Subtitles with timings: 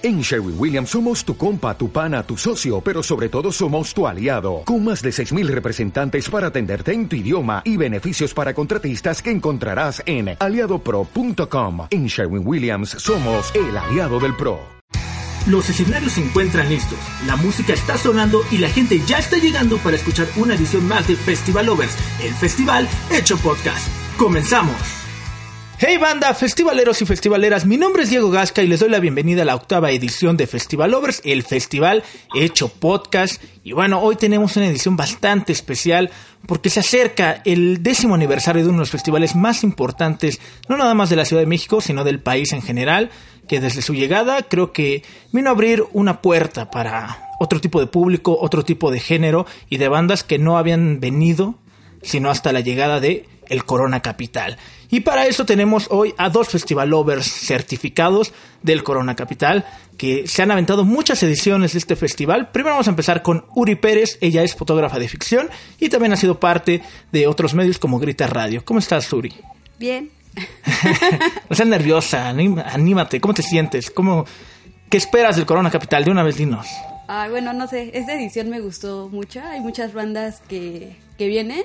[0.00, 4.06] En Sherwin Williams somos tu compa, tu pana, tu socio, pero sobre todo somos tu
[4.06, 9.20] aliado, con más de 6.000 representantes para atenderte en tu idioma y beneficios para contratistas
[9.20, 11.88] que encontrarás en aliadopro.com.
[11.90, 14.60] En Sherwin Williams somos el aliado del PRO.
[15.48, 19.78] Los escenarios se encuentran listos, la música está sonando y la gente ya está llegando
[19.78, 23.88] para escuchar una edición más de Festival Lovers, el festival hecho podcast.
[24.16, 24.97] ¡Comenzamos!
[25.80, 29.42] Hey banda, festivaleros y festivaleras, mi nombre es Diego Gasca y les doy la bienvenida
[29.42, 32.02] a la octava edición de Festival Lovers, el festival
[32.34, 33.40] hecho podcast.
[33.62, 36.10] Y bueno, hoy tenemos una edición bastante especial
[36.48, 40.94] porque se acerca el décimo aniversario de uno de los festivales más importantes, no nada
[40.94, 43.10] más de la Ciudad de México, sino del país en general,
[43.46, 47.86] que desde su llegada creo que vino a abrir una puerta para otro tipo de
[47.86, 51.54] público, otro tipo de género y de bandas que no habían venido
[52.02, 54.58] sino hasta la llegada de el Corona Capital.
[54.90, 59.66] Y para eso tenemos hoy a dos festivalovers certificados del Corona Capital
[59.98, 62.50] que se han aventado muchas ediciones de este festival.
[62.52, 66.16] Primero vamos a empezar con Uri Pérez, ella es fotógrafa de ficción y también ha
[66.16, 68.64] sido parte de otros medios como Grita Radio.
[68.64, 69.34] ¿Cómo estás, Uri?
[69.78, 70.10] Bien.
[71.50, 73.90] no seas nerviosa, anímate, ¿cómo te sientes?
[73.90, 74.24] ¿Cómo,
[74.88, 76.04] ¿Qué esperas del Corona Capital?
[76.04, 76.66] De una vez dinos.
[77.08, 81.64] Ah, bueno, no sé, esta edición me gustó mucho, hay muchas bandas que, que vienen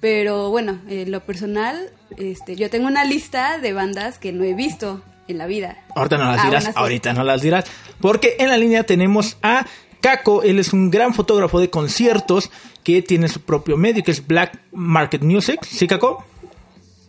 [0.00, 4.54] pero bueno, en lo personal, este, yo tengo una lista de bandas que no he
[4.54, 5.76] visto en la vida.
[5.94, 7.64] Ahorita no las ah, dirás, ahorita no las dirás.
[8.00, 9.66] Porque en la línea tenemos a
[10.00, 12.50] Caco, él es un gran fotógrafo de conciertos
[12.84, 15.64] que tiene su propio medio, que es Black Market Music.
[15.64, 16.24] ¿Sí, Caco?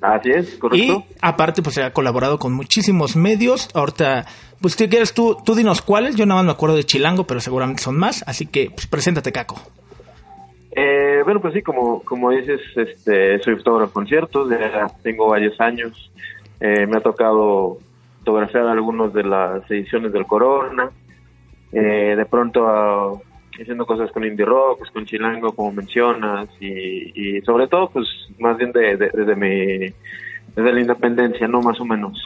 [0.02, 1.06] Así es, correcto.
[1.10, 3.70] Y aparte, pues ha colaborado con muchísimos medios.
[3.74, 4.26] Ahorita,
[4.62, 6.16] pues si quieres tú, tú dinos cuáles.
[6.16, 8.24] Yo nada más me acuerdo de Chilango, pero seguramente son más.
[8.28, 9.60] Así que, pues preséntate, Caco.
[10.80, 15.60] Eh, bueno, pues sí, como, como dices, este, soy fotógrafo de conciertos, ya tengo varios
[15.60, 16.12] años.
[16.60, 17.80] Eh, me ha tocado
[18.20, 20.92] fotografiar algunos de las ediciones del Corona.
[21.72, 23.22] Eh, de pronto uh,
[23.60, 28.06] haciendo cosas con indie rock, pues, con chilango, como mencionas, y, sobre todo, pues
[28.38, 29.92] más bien de, desde mi,
[30.56, 31.60] desde la independencia, ¿no?
[31.60, 32.22] Más o menos.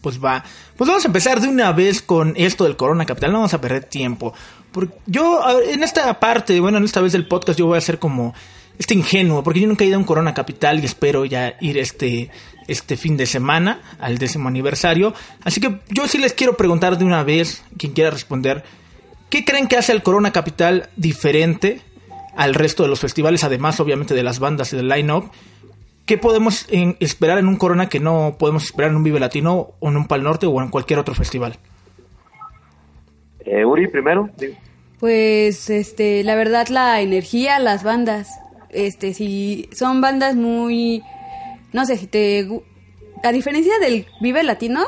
[0.00, 0.44] Pues va.
[0.76, 3.32] Pues vamos a empezar de una vez con esto del Corona Capital.
[3.32, 4.32] No vamos a perder tiempo.
[4.72, 7.98] Porque yo, en esta parte, bueno, en esta vez del podcast, yo voy a ser
[7.98, 8.34] como
[8.78, 11.78] este ingenuo, porque yo nunca he ido a un Corona Capital y espero ya ir
[11.78, 12.30] este,
[12.68, 15.14] este fin de semana al décimo aniversario.
[15.42, 18.62] Así que yo sí les quiero preguntar de una vez, quien quiera responder,
[19.30, 21.80] ¿qué creen que hace el Corona Capital diferente
[22.36, 25.32] al resto de los festivales, además obviamente de las bandas y del line-up?
[26.08, 26.66] ¿Qué podemos
[27.00, 30.08] esperar en un Corona que no podemos esperar en un Vive Latino o en un
[30.08, 31.58] Pal Norte o en cualquier otro festival?
[33.40, 34.30] Eh, Uri, primero.
[34.98, 38.30] Pues, este, la verdad, la energía, las bandas.
[38.70, 41.02] Este, si son bandas muy,
[41.74, 42.48] no sé, si te,
[43.22, 44.86] a diferencia del Vive Latino,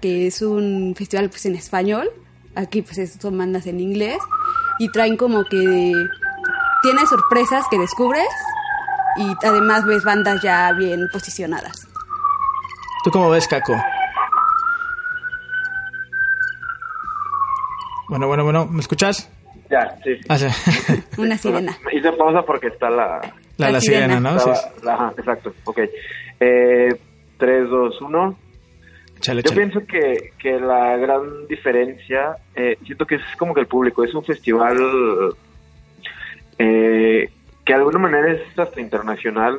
[0.00, 2.10] que es un festival pues en español,
[2.56, 4.18] aquí pues son bandas en inglés
[4.80, 5.92] y traen como que
[6.82, 8.26] tiene sorpresas que descubres
[9.18, 11.86] y además ves bandas ya bien posicionadas.
[13.04, 13.74] ¿Tú cómo ves, Caco?
[18.08, 19.30] Bueno, bueno, bueno, ¿me escuchas?
[19.70, 20.18] Ya, sí.
[20.28, 20.38] Ah,
[21.18, 21.76] Una sirena.
[21.92, 23.20] Hice pausa porque está la...
[23.58, 24.30] La, sirena, ¿no?
[24.30, 25.80] Ajá, exacto, ok.
[26.40, 26.88] Eh,
[27.38, 28.38] 3, 2, 1.
[29.20, 34.04] Yo pienso que, que la gran diferencia, eh, siento que es como que el público,
[34.04, 34.78] es un festival
[36.58, 37.28] eh,
[37.68, 39.58] que de alguna manera es hasta internacional.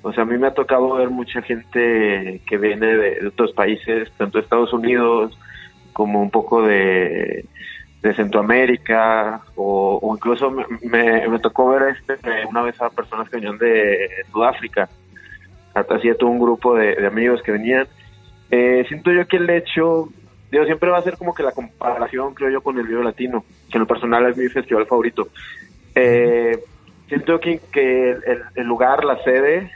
[0.00, 4.10] O sea, a mí me ha tocado ver mucha gente que viene de, otros países,
[4.16, 5.38] tanto de Estados Unidos
[5.92, 7.44] como un poco de,
[8.00, 10.64] de Centroamérica, o, incluso me,
[11.28, 12.16] me, tocó ver este
[12.48, 14.88] una vez a personas que venían de Sudáfrica.
[15.74, 17.86] Hacía todo un grupo de, amigos que venían.
[18.50, 20.08] Eh, siento yo que el hecho,
[20.50, 23.44] digo, siempre va a ser como que la comparación, creo yo, con el video latino,
[23.70, 25.28] que en lo personal es mi festival favorito.
[25.94, 26.58] Eh,
[27.08, 28.16] siento que, que
[28.54, 29.70] el, lugar, la sede,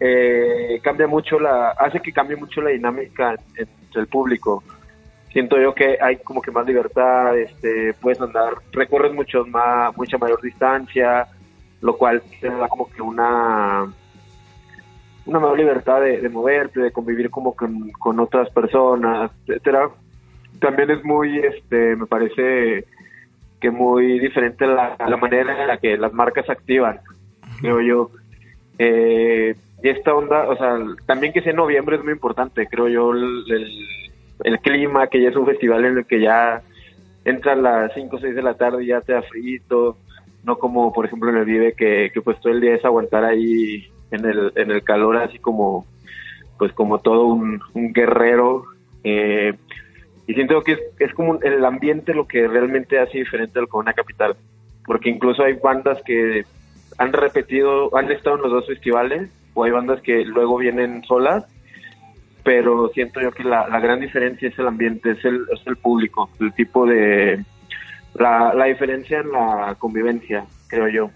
[0.00, 4.62] eh, cambia mucho la, hace que cambie mucho la dinámica entre el público.
[5.32, 10.16] Siento yo que hay como que más libertad, este, puedes andar, recorres mucho más, mucha
[10.18, 11.26] mayor distancia,
[11.80, 13.92] lo cual te da como que una
[15.28, 19.90] una mayor libertad de, moverte, de convivir como con, con otras personas, etcétera.
[20.58, 22.86] También es muy, este, me parece
[23.60, 27.00] que muy diferente la, la manera en la que las marcas activan,
[27.60, 28.10] creo yo.
[28.78, 32.88] Eh, y esta onda, o sea, también que sea en noviembre es muy importante, creo
[32.88, 33.44] yo, el,
[34.44, 36.62] el, clima, que ya es un festival en el que ya
[37.24, 39.98] entra a las 5 o 6 de la tarde y ya te da frito,
[40.44, 43.24] no como por ejemplo en el Vive que, que pues todo el día es aguantar
[43.24, 45.84] ahí en el, en el calor así como
[46.58, 48.64] pues como todo un, un guerrero.
[49.04, 49.54] Eh,
[50.28, 54.36] y siento que es, como el ambiente lo que realmente hace diferente al Corona Capital,
[54.84, 56.44] porque incluso hay bandas que
[56.98, 61.46] han repetido, han estado en los dos festivales, o hay bandas que luego vienen solas,
[62.44, 65.76] pero siento yo que la, la gran diferencia es el ambiente, es el, es el
[65.78, 67.42] público, el tipo de...
[68.14, 71.10] La, la diferencia en la convivencia, creo yo.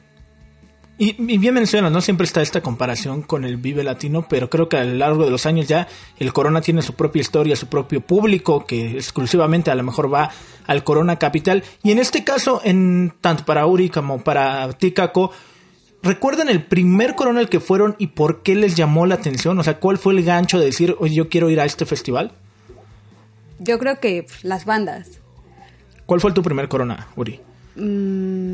[1.03, 2.01] Y, y, bien mencionas, ¿no?
[2.01, 5.33] Siempre está esta comparación con el Vive Latino, pero creo que a lo largo de
[5.33, 5.89] los años ya
[6.21, 10.31] el Corona tiene su propia historia, su propio público, que exclusivamente a lo mejor va
[10.65, 11.65] al Corona Capital.
[11.83, 15.33] Y en este caso, en tanto para Uri como para Ticaco,
[16.05, 19.59] ¿recuerdan el primer Corona al que fueron y por qué les llamó la atención?
[19.59, 22.31] O sea, ¿cuál fue el gancho de decir, oye, yo quiero ir a este festival?
[23.59, 25.19] Yo creo que las bandas.
[26.07, 27.41] ¿Cuál fue tu primer Corona, Uri?
[27.75, 28.52] Mm,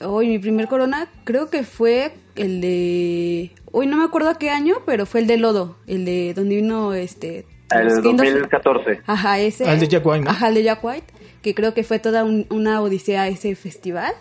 [0.00, 3.50] Hoy mi primer corona creo que fue el de...
[3.72, 6.56] Hoy no me acuerdo a qué año, pero fue el de Lodo, el de donde
[6.56, 7.46] vino este...
[7.70, 9.02] El 2014.
[9.06, 9.68] Ajá, ese.
[9.68, 10.30] Ah, el de Jack White, ¿no?
[10.30, 11.12] Ajá, el de Jack White,
[11.42, 14.14] que creo que fue toda un, una odisea ese festival.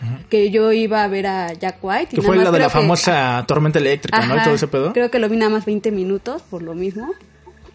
[0.00, 0.20] Ajá.
[0.28, 2.16] Que yo iba a ver a Jack White.
[2.16, 4.40] Que fue la de la famosa tormenta eléctrica, Ajá, ¿no?
[4.40, 4.92] Y todo ese pedo.
[4.94, 7.12] Creo que lo vi nada más 20 minutos, por lo mismo.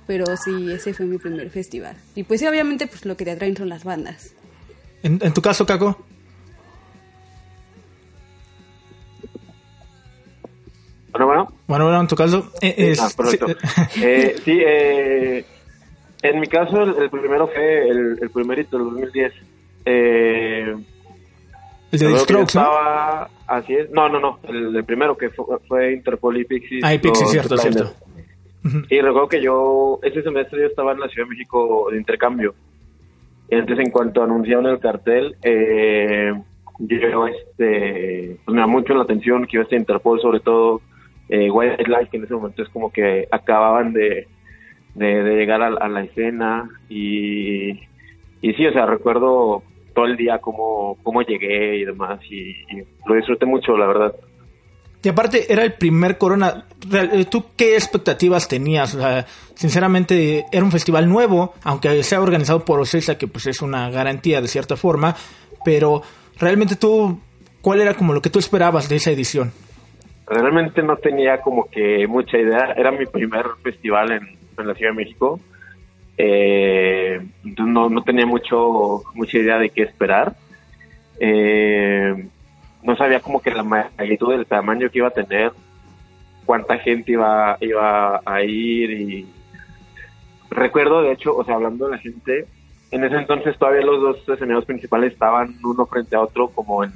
[0.08, 1.96] Pero sí, ese fue mi primer festival.
[2.16, 4.34] Y pues sí, obviamente, pues lo que te atraen son las bandas.
[5.04, 6.04] ¿En, en tu caso, Caco?
[11.14, 11.48] Bueno, bueno.
[11.68, 12.52] Bueno, bueno, en tu caso.
[12.60, 13.48] Eh, es, ah, perfecto.
[13.92, 15.46] Sí, eh, sí eh,
[16.24, 19.34] en mi caso, el, el primero fue el, el, primerito, el 2010.
[19.86, 20.76] Eh,
[21.92, 23.56] el de Strokes, estaba, ¿no?
[23.56, 23.92] Así es.
[23.92, 24.40] No, no, no.
[24.48, 26.84] El, el primero que fue, fue, Interpol y Pixies.
[26.84, 27.94] Ah, y Pixies, cierto, cierto.
[28.64, 28.86] Uh -huh.
[28.90, 32.56] Y recuerdo que yo, ese semestre yo estaba en la Ciudad de México de intercambio.
[33.50, 36.34] Entonces, en cuanto anunciaron el cartel, eh,
[36.80, 40.82] yo, este, pues me da mucho la atención que iba a estar Interpol, sobre todo
[41.34, 44.28] eh, Wildlife, que en ese momento es como que acababan de,
[44.94, 49.64] de, llegar a, a, la escena y, y sí, o sea, recuerdo
[49.96, 52.54] todo el día cómo, cómo llegué y demás y,
[53.08, 54.14] lo disfruté mucho, la verdad.
[55.02, 56.66] Y aparte, era el primer Corona.
[57.32, 58.96] ¿Tú qué expectativas tenías?
[59.56, 64.40] Sinceramente, era un festival nuevo, aunque sea organizado por Ocesa, que pues es una garantía
[64.40, 65.16] de cierta forma,
[65.66, 66.04] pero
[66.38, 67.20] realmente tú,
[67.60, 69.52] ¿cuál era como lo que tú esperabas de esa edición?
[70.34, 72.74] Realmente no tenía como que mucha idea.
[72.76, 75.40] Era mi primer festival en, la Ciudad de México.
[76.18, 80.36] Eh, entonces no, no tenía mucho mucha idea de qué esperar.
[81.20, 82.28] Eh,
[82.84, 85.52] no sabía como que la magnitud del tamaño que iba a tener,
[86.46, 89.28] cuánta gente iba, iba a ir y
[90.50, 92.46] recuerdo de hecho, o sea, hablando de la gente,
[92.92, 96.92] en ese entonces todavía los dos escenarios principales estaban uno frente a otro como en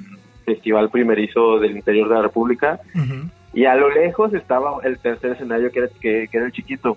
[0.52, 3.30] festival primerizo del interior de la República uh -huh.
[3.54, 6.96] y a lo lejos estaba el tercer escenario que era, que, que era el chiquito.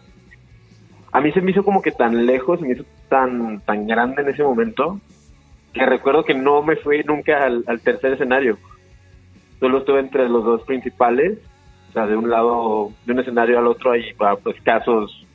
[1.11, 4.21] A mí se me hizo como que tan lejos, se me hizo tan, tan grande
[4.21, 4.99] en ese momento
[5.73, 8.57] que recuerdo que no me fui nunca al, al tercer escenario
[9.61, 11.37] solo estuve entre los dos principales,
[11.89, 14.11] o sea, de un lado, de un escenario al otro, hay
[14.43, 15.25] pues escasos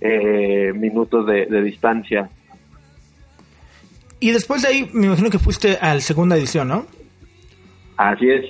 [0.00, 2.30] eh, minutos de, de, distancia.
[4.18, 6.86] Y después de ahí, me imagino que fuiste a la segunda edición, ¿no?
[8.00, 8.46] Así es.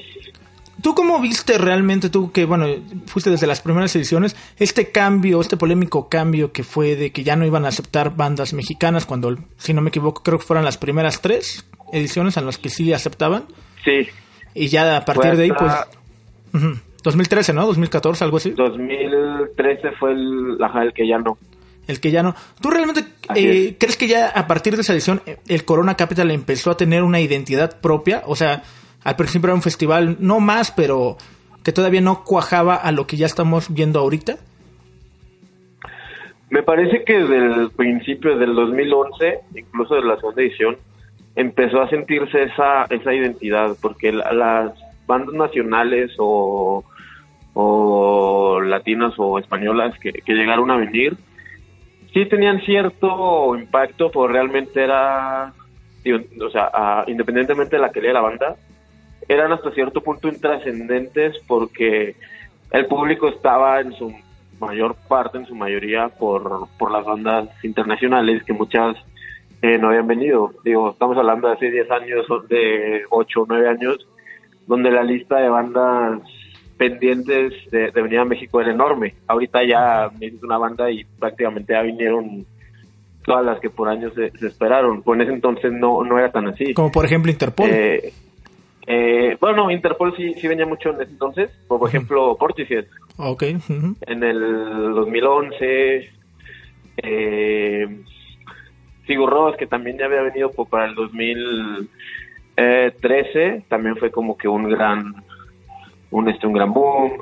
[0.80, 2.66] ¿Tú cómo viste realmente, tú que, bueno,
[3.06, 7.34] fuiste desde las primeras ediciones, este cambio, este polémico cambio que fue de que ya
[7.34, 10.78] no iban a aceptar bandas mexicanas cuando, si no me equivoco, creo que fueron las
[10.78, 13.44] primeras tres ediciones en las que sí aceptaban?
[13.84, 14.08] Sí.
[14.54, 15.72] Y ya a partir de ahí, pues...
[16.52, 16.80] Uh -huh.
[17.02, 17.66] 2013, ¿no?
[17.66, 18.50] 2014, algo así.
[18.50, 21.38] 2013 fue el, ajá, el que ya no.
[21.88, 22.36] El que ya no.
[22.60, 26.70] ¿Tú realmente eh, crees que ya a partir de esa edición el Corona Capital empezó
[26.70, 28.22] a tener una identidad propia?
[28.26, 28.62] O sea,
[29.04, 31.16] al principio era un festival, no más, pero
[31.64, 34.36] que todavía no cuajaba a lo que ya estamos viendo ahorita.
[36.50, 40.76] Me parece que desde el principio del 2011, incluso de la segunda edición,
[41.36, 44.72] empezó a sentirse esa, esa identidad, porque la, las
[45.06, 46.84] bandas nacionales o,
[47.54, 51.16] o latinas o españolas que, que, llegaron a venir,
[52.12, 55.52] sí tenían cierto impacto, pues realmente era,
[56.40, 58.56] o sea, independientemente de la calidad de la banda,
[59.32, 62.16] eran hasta cierto punto intrascendentes porque
[62.72, 64.12] el público estaba en su
[64.58, 68.96] mayor parte, en su mayoría, por, por las bandas internacionales que muchas
[69.62, 70.52] eh, no habían venido.
[70.64, 74.06] Digo, estamos hablando de hace 10 años, de 8 o 9 años,
[74.66, 76.22] donde la lista de bandas
[76.76, 79.14] pendientes de, de, venir a México era enorme.
[79.28, 82.46] Ahorita ya es una banda y prácticamente ya vinieron
[83.24, 85.02] todas las que por años se, se esperaron.
[85.02, 86.74] Pues en ese entonces no, no era tan así.
[86.74, 87.68] Como por ejemplo Interpol.
[87.70, 88.12] Eh,
[88.92, 91.48] eh, bueno, Interpol sí, sí venía mucho en ese entonces.
[91.68, 92.86] Por, ejemplo, Portishead.
[93.16, 93.42] Ok.
[93.42, 93.94] Uh -huh.
[94.06, 94.40] En el
[94.94, 96.10] 2011
[97.02, 97.86] Eh,
[99.06, 104.68] Sigur que también ya había venido por- para el 2013, también fue como que un
[104.68, 105.14] gran,
[106.10, 107.12] un, este, un gran boom.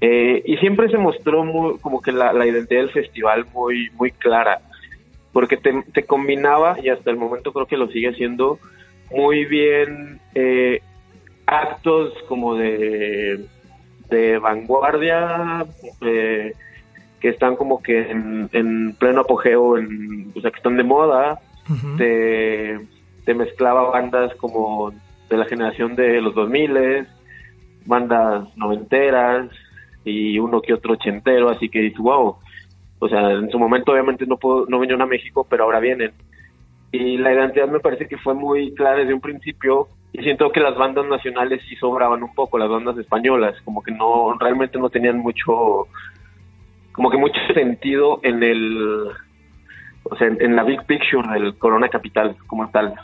[0.00, 4.10] Eh, y siempre se mostró muy, como que la, la identidad del festival muy, muy
[4.10, 4.60] clara,
[5.32, 8.58] porque te, te combinaba, y hasta el momento creo que lo sigue haciendo,
[9.14, 10.80] muy bien eh,
[11.46, 13.46] actos como de,
[14.08, 15.66] de vanguardia,
[16.00, 16.52] eh,
[17.20, 21.40] que están como que en, en pleno apogeo, en, o sea, que están de moda,
[23.24, 24.92] te mezclaba bandas como
[25.30, 27.06] de la generación de los 2000,
[27.86, 29.50] bandas noventeras
[30.04, 32.36] y uno que otro ochentero, así que dices, wow,
[32.98, 36.12] o sea, en su momento obviamente no, puedo, no vinieron a México, pero ahora vienen.
[36.92, 40.60] Y la identidad me parece que fue muy clara desde un principio y siento que
[40.60, 44.90] las bandas nacionales sí sobraban un poco, las bandas españolas, como que no, realmente no
[44.90, 45.88] tenían mucho,
[46.92, 49.08] como que mucho sentido en el,
[50.04, 52.94] o sea, en, en la big picture del Corona Capital como tal.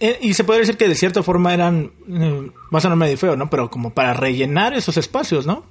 [0.00, 3.16] Eh, y se podría decir que de cierta forma eran, eh, va a sonar medio
[3.16, 3.48] feo, ¿no?
[3.48, 5.64] Pero como para rellenar esos espacios, ¿no?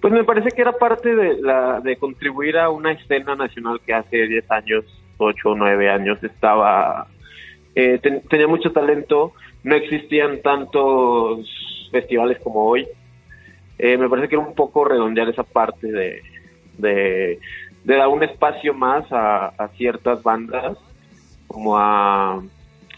[0.00, 3.92] Pues me parece que era parte de, la, de contribuir a una escena nacional que
[3.92, 4.84] hace 10 años,
[5.18, 7.06] 8 o 9 años estaba,
[7.74, 9.32] eh, ten- tenía mucho talento,
[9.64, 11.48] no existían tantos
[11.90, 12.86] festivales como hoy.
[13.78, 16.20] Eh, me parece que era un poco redondear esa parte de,
[16.78, 17.38] de,
[17.84, 20.78] dar un espacio más a, a ciertas bandas,
[21.46, 22.42] como a,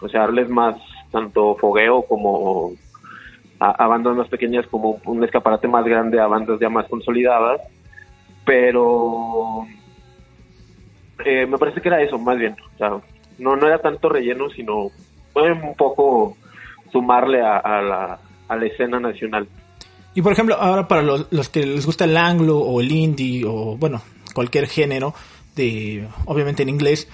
[0.00, 0.76] o sea, darles más
[1.10, 2.72] tanto fogueo como
[3.60, 7.60] a, a bandas más pequeñas como un escaparate más grande a bandas ya más consolidadas,
[8.44, 9.66] pero
[11.24, 12.56] eh, me parece que era eso, más bien.
[12.74, 12.90] O sea,
[13.38, 14.90] no, no era tanto relleno, sino
[15.34, 16.36] un poco
[16.90, 19.46] sumarle a, a la, a la escena nacional.
[20.14, 23.44] Y por ejemplo, ahora para los, los que les gusta el anglo o el indie
[23.46, 24.02] o bueno,
[24.34, 25.14] cualquier género
[25.54, 27.08] de obviamente en inglés,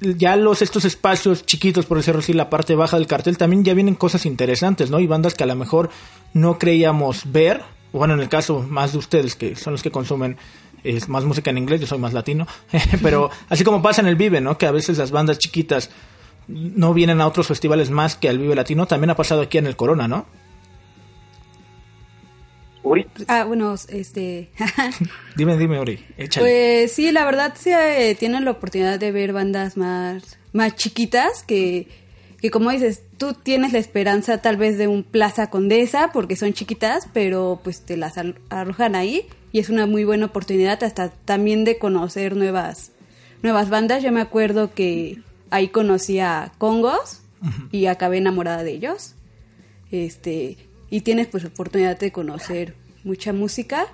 [0.00, 3.74] ya los estos espacios chiquitos, por decirlo así, la parte baja del cartel también ya
[3.74, 4.98] vienen cosas interesantes, ¿no?
[5.00, 5.90] Y bandas que a lo mejor
[6.32, 7.62] no creíamos ver,
[7.92, 10.36] bueno, en el caso más de ustedes que son los que consumen
[10.84, 12.46] es más música en inglés, yo soy más latino,
[13.02, 14.58] pero así como pasa en el Vive, ¿no?
[14.58, 15.90] Que a veces las bandas chiquitas
[16.46, 19.66] no vienen a otros festivales más que al Vive Latino, también ha pasado aquí en
[19.66, 20.26] el Corona, ¿no?
[22.82, 24.50] Uri, Ah, bueno, este...
[25.36, 26.46] Dime, dime, Ori, échale.
[26.46, 31.42] Pues sí, la verdad sí eh, tienen la oportunidad de ver bandas más, más chiquitas
[31.44, 31.88] que,
[32.44, 36.52] que como dices, tú tienes la esperanza tal vez de un Plaza Condesa porque son
[36.52, 38.16] chiquitas, pero pues te las
[38.50, 42.92] arrojan ahí y es una muy buena oportunidad hasta también de conocer nuevas,
[43.42, 44.02] nuevas bandas.
[44.02, 47.22] Yo me acuerdo que ahí conocí a Congos
[47.72, 49.14] y acabé enamorada de ellos.
[49.90, 50.58] Este,
[50.90, 52.74] y tienes pues oportunidad de conocer
[53.04, 53.86] mucha música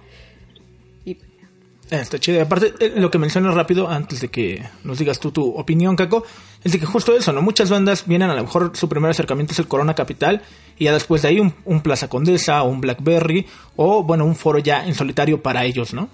[1.91, 2.41] Está chido.
[2.41, 6.25] Aparte, eh, lo que mencionas rápido, antes de que nos digas tú tu opinión, Caco,
[6.63, 7.43] es de que justo eso, ¿no?
[7.43, 10.43] Muchas bandas vienen, a lo mejor su primer acercamiento es el Corona Capital,
[10.79, 13.45] y ya después de ahí un, Plaza Condesa, o un Blackberry,
[13.75, 16.09] o bueno, un foro ya en solitario para ellos, ¿no?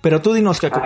[0.00, 0.80] Pero tú dinos, Caco.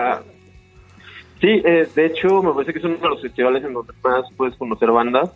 [1.40, 4.25] Sí, eh, de hecho me parece que es uno de los festivales en donde más
[4.37, 5.30] puedes conocer bandas,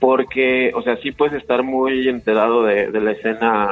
[0.00, 3.68] porque, o sea, sí puedes estar muy enterado de la escena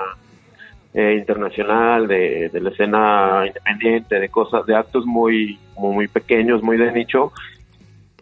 [0.94, 6.62] eh, internacional, de, de la escena independiente, de cosas, de actos muy, como muy pequeños,
[6.62, 7.32] muy de nicho,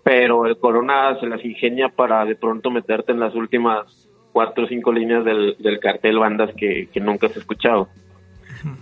[0.02, 4.68] pero el Corona se las ingenia para de pronto meterte en las últimas cuatro o
[4.68, 7.88] cinco líneas del, del cartel bandas que, que nunca has escuchado.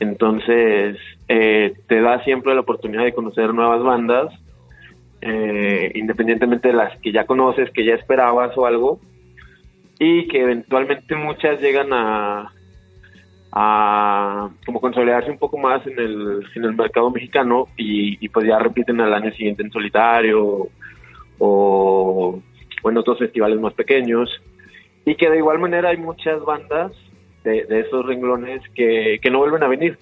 [0.01, 4.33] Entonces, eh, te da siempre la oportunidad de conocer nuevas bandas,
[5.21, 9.01] eh, independientemente de las que ya conoces, que ya esperabas o algo,
[9.99, 12.53] y que eventualmente muchas llegan a,
[13.59, 18.47] a como consolidarse un poco más en el, en el mercado mexicano y, y pues
[18.47, 20.69] ya repiten al año siguiente en solitario
[21.39, 22.43] o,
[22.83, 24.29] o en otros festivales más pequeños.
[25.07, 26.93] Y que de igual manera hay muchas bandas
[27.45, 29.97] de, de esos renglones que, que no vuelven a venir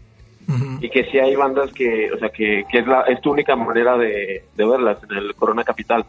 [0.80, 3.54] y que sí hay bandas que, o sea, que, que es, la, es tu única
[3.54, 6.04] manera de, de verlas en el Corona Capital.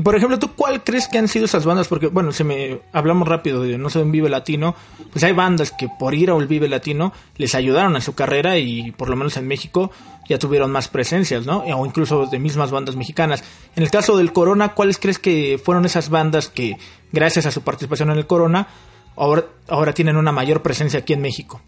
[0.00, 1.86] Y por ejemplo, ¿tú cuál crees que han sido esas bandas?
[1.86, 4.74] Porque, bueno, si me hablamos rápido de no sé, un Vive Latino,
[5.12, 8.56] pues hay bandas que por ir a un Vive Latino les ayudaron a su carrera
[8.56, 9.90] y por lo menos en México
[10.26, 11.58] ya tuvieron más presencias, ¿no?
[11.58, 13.44] O incluso de mismas bandas mexicanas.
[13.76, 16.78] En el caso del Corona, ¿cuáles crees que fueron esas bandas que,
[17.12, 18.68] gracias a su participación en el Corona,
[19.16, 21.60] ahora, ahora tienen una mayor presencia aquí en México?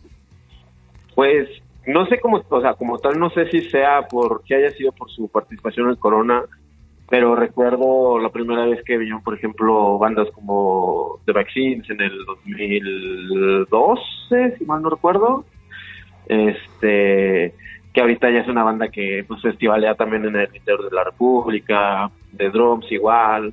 [1.15, 1.51] Pues
[1.87, 4.91] no sé cómo, o sea, como tal, no sé si sea por que haya sido
[4.93, 6.45] por su participación en el Corona,
[7.13, 12.25] pero recuerdo la primera vez que vinieron, por ejemplo, bandas como The Vaccines en el
[12.25, 15.45] 2012, si mal no recuerdo.
[16.27, 17.53] Este,
[17.93, 21.05] que ahorita ya es una banda que pues festivalea también en el interior de la
[21.05, 23.53] República, de drums igual.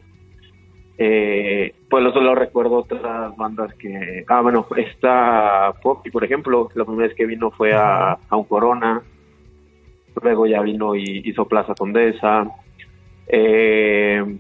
[0.98, 7.10] Eh, pues solo recuerdo otras bandas que, ah bueno, esta Poppy por ejemplo, la primera
[7.10, 9.02] vez que vino fue a, a un Corona,
[10.24, 12.50] luego ya vino y hizo Plaza Condesa.
[13.30, 14.38] Eh,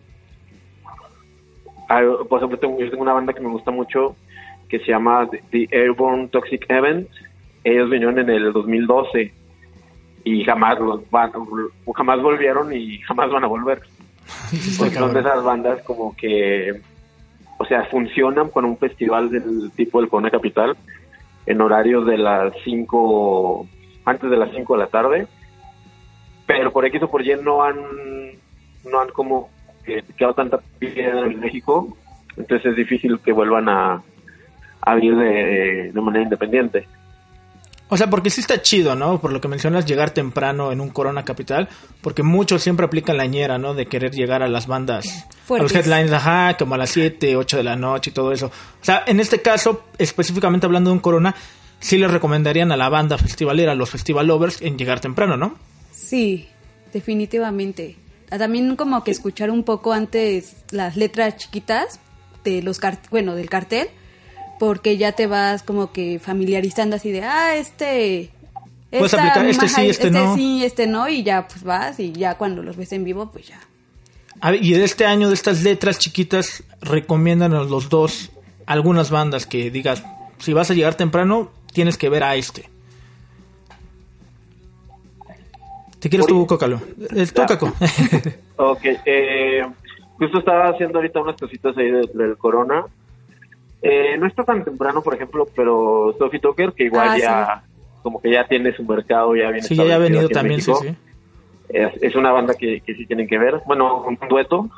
[2.27, 4.15] por ejemplo, tengo, yo tengo una banda que me gusta mucho
[4.67, 7.07] que se llama The- Airborne Toxic Event.
[7.63, 9.33] Ellos vinieron en el 2012
[10.23, 11.31] y jamás los van,
[11.95, 13.81] jamás volvieron y jamás van a volver.
[14.77, 16.79] Porque son de esas bandas como que,
[17.57, 20.77] o sea, funcionan para un festival del tipo del Cone Capital
[21.47, 23.67] en horarios de las 5,
[24.05, 25.27] antes de las 5 de la tarde,
[26.45, 27.75] pero por X o por Y no han,
[28.85, 29.49] no han como
[29.83, 31.97] que quedado tanta piedra en México,
[32.37, 34.03] entonces es difícil que vuelvan a,
[34.81, 36.87] a ir de, de manera independiente.
[37.91, 39.19] O sea, porque sí está chido, ¿no?
[39.19, 41.67] Por lo que mencionas, llegar temprano en un Corona Capital,
[42.01, 43.73] porque muchos siempre aplican la ñera, ¿no?
[43.73, 47.57] De querer llegar a las bandas, a los headlines, ajá, como a las 7, 8
[47.57, 48.47] de la noche y todo eso.
[48.47, 51.33] O sea, en este caso, específicamente hablando de un Corona,
[51.79, 55.55] sí les recomendarían a la banda festivalera, a los festival lovers, en llegar temprano, ¿no?
[55.91, 56.47] Sí,
[56.93, 57.95] definitivamente.
[58.31, 61.99] Ah, También como que escuchar un poco antes las letras chiquitas
[62.43, 63.87] de los car- bueno, del cartel,
[64.59, 68.29] porque ya te vas como que familiarizando así de, ah, este
[68.91, 70.35] Puedes esta aplicar, este sí, este no.
[70.35, 73.47] sí, este no y ya pues vas y ya cuando los ves en vivo pues
[73.47, 73.59] ya.
[74.41, 78.31] A ver, y de este año, de estas letras chiquitas, recomiéndanos los dos
[78.65, 80.03] algunas bandas que digas,
[80.39, 82.68] si vas a llegar temprano, tienes que ver a este.
[85.99, 86.79] ¿Te quieres tú, Cócalo?
[87.15, 87.41] El tú.
[87.47, 87.73] Caco.
[88.61, 89.61] Ok, eh,
[90.17, 92.83] justo estaba haciendo ahorita unas cositas ahí del, del Corona.
[93.81, 97.63] Eh, no está tan temprano, por ejemplo, pero Sophie Tucker, que igual Ah, ya,
[98.03, 100.85] como que ya tiene su mercado, ya viene Sí, ya ha venido también, sí, México.
[100.89, 100.95] sí.
[101.69, 103.61] Es, es una banda que, que sí tienen que ver.
[103.65, 104.69] Bueno, un dueto,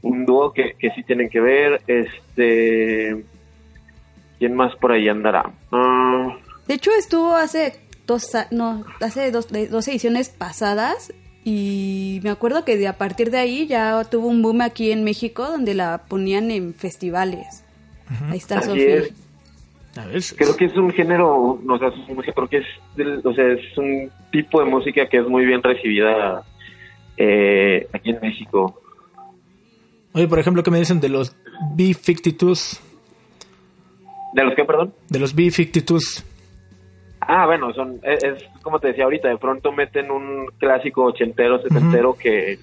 [0.00, 1.82] un dúo que, que sí tienen que ver.
[1.86, 3.24] Este,
[4.38, 5.50] ¿quién más por ahí andará?
[5.70, 6.34] Ah,
[6.66, 7.74] De hecho estuvo hace
[8.06, 11.12] dos no, hace dos, de- dos ediciones pasadas
[11.44, 15.04] y me acuerdo que de a partir de ahí ya tuvo un boom aquí en
[15.04, 17.62] México donde la ponían en festivales.
[18.30, 18.96] Ahí está Así Sofía.
[18.96, 19.12] es.
[19.96, 21.88] A ver, creo que es un género, o sea,
[22.34, 26.44] creo que es, o sea, es un tipo de música que es muy bien recibida
[27.16, 28.78] eh, aquí en México.
[30.12, 31.34] Oye, por ejemplo, ¿qué me dicen de los
[31.76, 32.78] B-52s?
[34.34, 34.92] ¿De los que, perdón?
[35.08, 36.24] De los B-52s.
[37.28, 41.60] Ah, bueno, son, es, es como te decía ahorita, de pronto meten un clásico ochentero,
[41.60, 42.58] setentero que,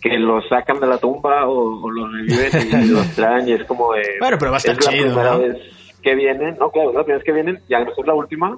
[0.00, 3.64] que los sacan de la tumba o, o los reviven y los traen y es
[3.64, 4.02] como de...
[4.20, 5.38] Bueno, pero va a estar es la chido, primera ¿no?
[5.40, 5.56] vez
[6.02, 8.56] que vienen, no, claro, la primera vez que vienen y a lo mejor la última.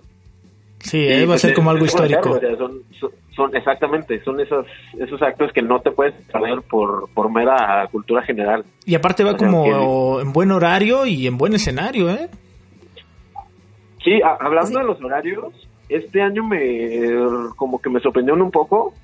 [0.81, 2.35] Sí, Y, eh, va a pues, ser como algo histórico.
[2.35, 4.66] hacerlo, o sea, son, son, son- exactamente, son esos,
[4.99, 8.64] esos actos que no te puedes saber por, por mera cultura general.
[8.85, 12.29] Y aparte va O sea, como en buen horario y en buen escenario, ¿eh?
[14.05, 15.53] Sí, a- hablando de los horarios,
[15.88, 17.11] este año me
[17.57, 18.95] como que me sorprendieron un poco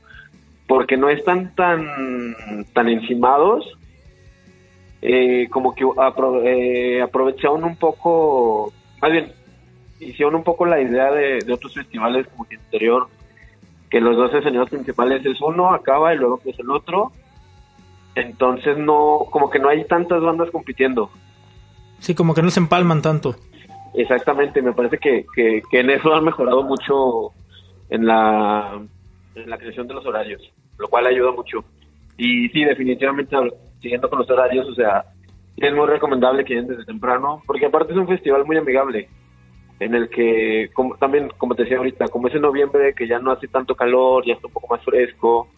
[0.66, 1.86] porque no están tan
[2.72, 3.64] tan encimados.
[5.00, 9.32] Eh, como que apro- eh, aprovecharon un poco, más bien,
[10.00, 13.06] hicieron un poco la idea de, de otros festivales como que interior,
[13.90, 17.12] que los dos escenarios principales es uno, acaba y luego es el otro.
[18.16, 21.10] Entonces no, como que no hay tantas bandas compitiendo.
[22.00, 23.36] Sí, como que no se empalman tanto.
[23.94, 27.32] Exactamente, me parece que, que, que en eso han mejorado mucho
[27.90, 28.80] en la,
[29.34, 30.42] en la creación de los horarios,
[30.78, 31.64] lo cual ayuda mucho.
[32.16, 33.36] Y sí, definitivamente,
[33.80, 35.04] siguiendo con los horarios, o sea,
[35.56, 39.08] es muy recomendable que lleguen desde temprano, porque aparte es un festival muy amigable,
[39.80, 43.18] en el que, como, también, como te decía ahorita, como es en noviembre, que ya
[43.18, 45.48] no hace tanto calor, ya está un poco más fresco,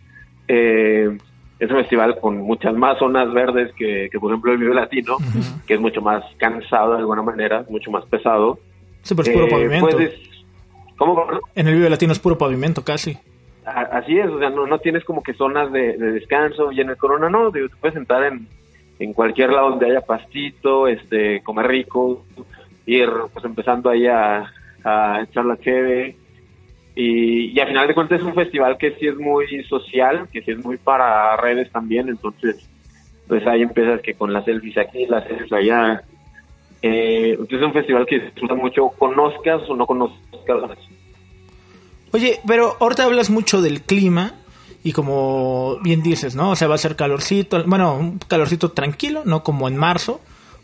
[0.47, 1.17] eh,
[1.61, 5.19] es un festival con muchas más zonas verdes que, que por ejemplo, el Vive Latino,
[5.67, 8.59] que es mucho más cansado de alguna manera, mucho más pesado.
[9.03, 9.99] Sí, pero es puro Eh, pavimento.
[10.97, 11.25] ¿Cómo?
[11.55, 13.17] En el Vive Latino es puro pavimento casi.
[13.65, 16.81] A- Así es, o sea, no, no tienes como que zonas de, de descanso y
[16.81, 18.47] en el Corona no, te puedes sentar en,
[18.99, 22.25] en cualquier lado donde haya pastito, este, comer rico,
[22.87, 24.51] ir pues empezando ahí a,
[24.85, 26.17] a echar la cheve
[27.01, 30.43] y, y al final de cuentas es un festival que sí es muy social, que
[30.43, 32.69] sí es muy para redes también, entonces
[33.27, 36.03] pues ahí empiezas que con las selfies aquí, las selfies allá,
[36.83, 40.79] eh, entonces es un festival que disfruta mucho, conozcas o no conozcas.
[42.13, 44.35] Oye, pero ahorita hablas mucho del clima
[44.83, 46.51] y como bien dices, ¿no?
[46.51, 50.21] O sea, va a ser calorcito, bueno, un calorcito tranquilo, no como en marzo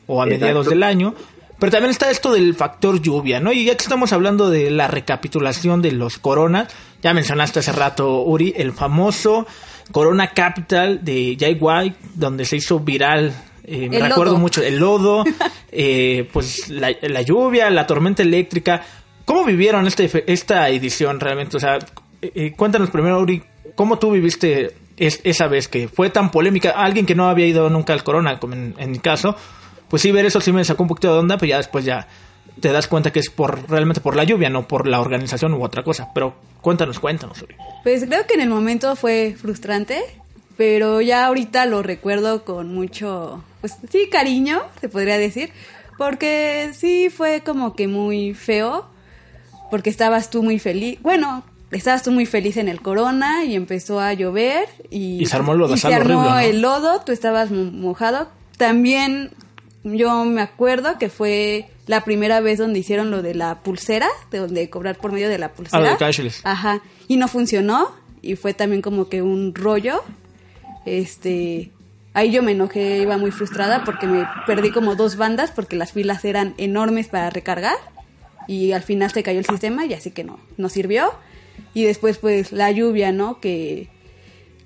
[0.07, 0.45] o a Exacto.
[0.45, 1.15] mediados del año.
[1.59, 3.53] Pero también está esto del factor lluvia, ¿no?
[3.53, 6.69] Y ya que estamos hablando de la recapitulación de los coronas,
[7.03, 9.47] ya mencionaste hace rato, Uri, el famoso
[9.91, 13.33] Corona Capital de Jay White, donde se hizo viral
[13.69, 15.25] eh, me recuerdo mucho el lodo,
[15.73, 18.83] eh, pues la, la, lluvia, la tormenta eléctrica.
[19.25, 21.57] ¿Cómo vivieron este, esta edición realmente?
[21.57, 21.79] O sea,
[22.23, 23.43] eh, cuéntanos primero, Uri,
[23.75, 26.71] ¿cómo tú viviste esa vez que fue tan polémica?
[26.71, 29.35] Alguien que no había ido nunca al Corona, como en, mi caso,
[29.89, 32.07] pues sí, ver eso sí me sacó un poquito de onda, pero ya después ya
[32.61, 35.63] te das cuenta que es por realmente por la lluvia, no por la organización u
[35.63, 36.11] otra cosa.
[36.15, 37.43] Pero cuéntanos, cuéntanos.
[37.43, 37.55] Uri.
[37.83, 40.03] Pues creo que en el momento fue frustrante,
[40.57, 45.51] pero ya ahorita lo recuerdo con mucho, pues sí, cariño, se podría decir,
[45.99, 48.87] porque sí fue como que muy feo,
[49.71, 54.01] porque estabas tú muy feliz, bueno, estabas tú muy feliz en el corona y empezó
[54.01, 57.51] a llover y, y se armó el lodo, y se armó el lodo, tú estabas
[57.51, 58.29] mojado.
[58.57, 59.33] También
[59.95, 64.39] yo me acuerdo que fue la primera vez donde hicieron lo de la pulsera, de
[64.39, 65.89] donde cobrar por medio de la pulsera.
[65.89, 66.41] Ah, de cashless.
[66.45, 70.03] Ajá, y no funcionó y fue también como que un rollo.
[70.85, 71.71] Este,
[72.15, 75.93] ahí yo me enojé, iba muy frustrada porque me perdí como dos bandas porque las
[75.93, 77.77] filas eran enormes para recargar
[78.49, 81.13] y al final se cayó el sistema y así que no, no sirvió.
[81.75, 83.41] Y después pues la lluvia, ¿no?
[83.41, 83.89] Que,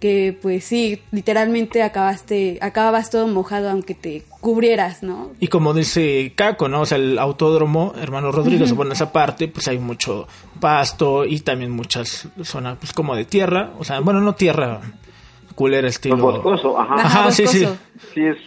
[0.00, 5.30] que pues sí, literalmente acabaste, acababas todo mojado aunque te cubrieras, ¿no?
[5.38, 6.80] Y como dice Caco, ¿no?
[6.80, 10.26] O sea, el autódromo, hermano Rodríguez, bueno, esa parte, pues hay mucho
[10.58, 14.80] pasto y también muchas zonas pues como de tierra, o sea, bueno, no tierra
[15.54, 16.16] culera estilo...
[16.16, 16.94] boscoso, ajá.
[16.94, 17.66] Ajá, sí, sí.
[18.14, 18.38] Sí, es,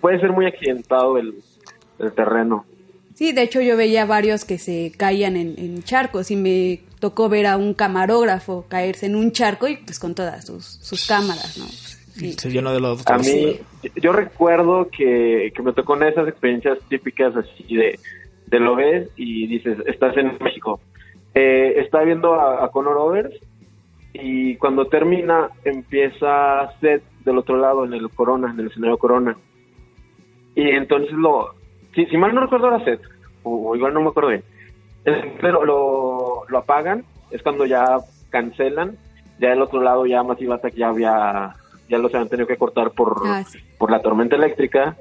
[0.00, 1.34] puede ser muy accidentado el,
[1.98, 2.66] el terreno.
[3.14, 7.46] Sí, de hecho yo veía varios que se caían en, charcos y me tocó ver
[7.46, 11.66] a un camarógrafo caerse en un charco y pues con todas sus, sus cámaras, ¿no?
[11.66, 13.06] Se llenó de los...
[13.06, 13.60] A mí,
[13.96, 17.98] yo recuerdo que, que me tocó en esas experiencias típicas así de,
[18.46, 20.80] de lo ves y dices, estás en México.
[21.34, 23.34] Eh, estaba viendo a, a Conor Overs
[24.12, 29.36] y cuando termina empieza Seth del otro lado en el Corona, en el escenario Corona.
[30.54, 31.54] Y entonces lo,
[31.94, 33.02] si, si mal no recuerdo era Seth,
[33.42, 34.44] o, igual no me acuerdo bien,
[35.40, 37.98] pero lo, lo apagan, es cuando ya
[38.30, 38.96] cancelan,
[39.38, 41.54] ya del otro lado ya Massive Attack ya había,
[41.88, 43.44] ya los habían tenido que cortar por, Ah,
[43.78, 44.96] por la tormenta eléctrica.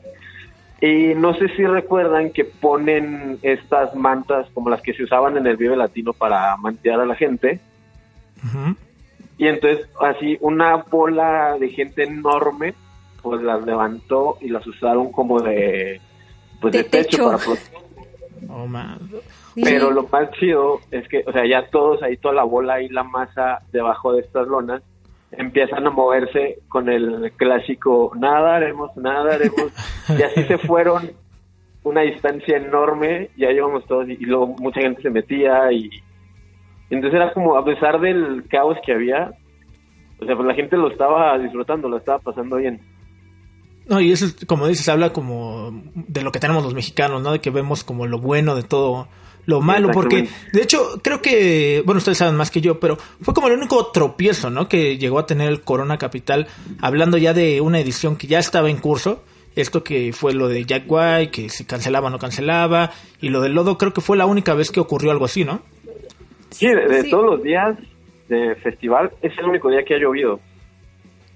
[0.82, 5.48] Y no sé si recuerdan que ponen estas mantas como las que se usaban en
[5.48, 7.60] el Vive Latino para mantear a la gente.
[9.38, 12.74] Y entonces así una bola de gente enorme
[13.22, 16.02] pues las levantó y las usaron como de
[16.64, 17.54] pues De de, techo, techo.
[17.54, 17.60] para
[18.50, 18.68] Oh,
[19.56, 22.90] pero lo más chido es que o sea ya todos ahí toda la bola y
[22.90, 24.82] la masa debajo de estas lonas
[25.32, 29.72] empiezan a moverse con el clásico nada haremos nada haremos
[30.10, 31.12] y así se fueron
[31.84, 35.90] una distancia enorme ya íbamos todos y, y luego mucha gente se metía y
[36.90, 39.34] entonces era como a pesar del caos que había
[40.20, 42.80] o sea pues la gente lo estaba disfrutando lo estaba pasando bien
[43.88, 47.32] No, y eso, es, como dices, habla como de lo que tenemos los mexicanos, ¿no?
[47.34, 49.08] De que vemos como lo bueno de todo
[49.46, 53.34] lo malo, porque de hecho creo que, bueno, ustedes saben más que yo, pero fue
[53.34, 54.70] como el único tropiezo, ¿no?
[54.70, 56.48] Que llegó a tener el Corona Capital,
[56.80, 59.22] hablando ya de una edición que ya estaba en curso.
[59.56, 63.42] Esto que fue lo de Jack White, que si cancelaba o no cancelaba, y lo
[63.42, 65.62] del lodo creo que fue la única vez que ocurrió algo así, ¿no?
[66.50, 67.10] sí de, de Sí.
[67.10, 67.78] todos los días
[68.30, 70.40] de festival es el único día que ha llovido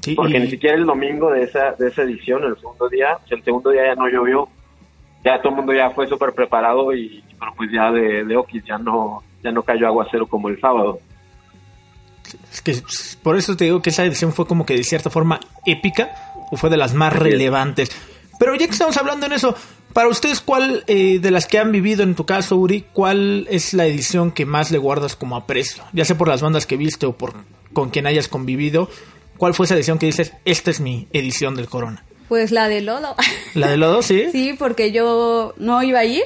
[0.08, 3.17] Sí, Porque y- ni siquiera el domingo de esa, de esa edición, el segundo día,
[3.30, 4.48] el segundo día ya no llovió.
[5.24, 8.63] Ya todo el mundo ya fue súper preparado y pero pues ya de, de Oquis
[8.65, 11.00] ya no, ya no cayó aguacero como el sábado.
[12.52, 12.76] Es que
[13.24, 16.10] por eso te digo que esa edición fue como que de cierta forma épica
[16.52, 17.89] o fue de las más relevantes.
[18.39, 19.56] Pero ya que estamos hablando en eso,
[19.93, 23.74] para ustedes, ¿cuál eh, de las que han vivido en tu caso, Uri, cuál es
[23.74, 25.84] la edición que más le guardas como aprecio?
[25.93, 27.34] Ya sea por las bandas que viste o por
[27.74, 28.89] con quien hayas convivido,
[29.38, 32.04] ¿cuál fue esa edición que dices, esta es mi edición del Corona?
[32.28, 33.15] Pues la de lodo.
[33.54, 34.26] ¿La de Lodo, sí?
[34.32, 36.23] Sí, porque yo no iba a ir,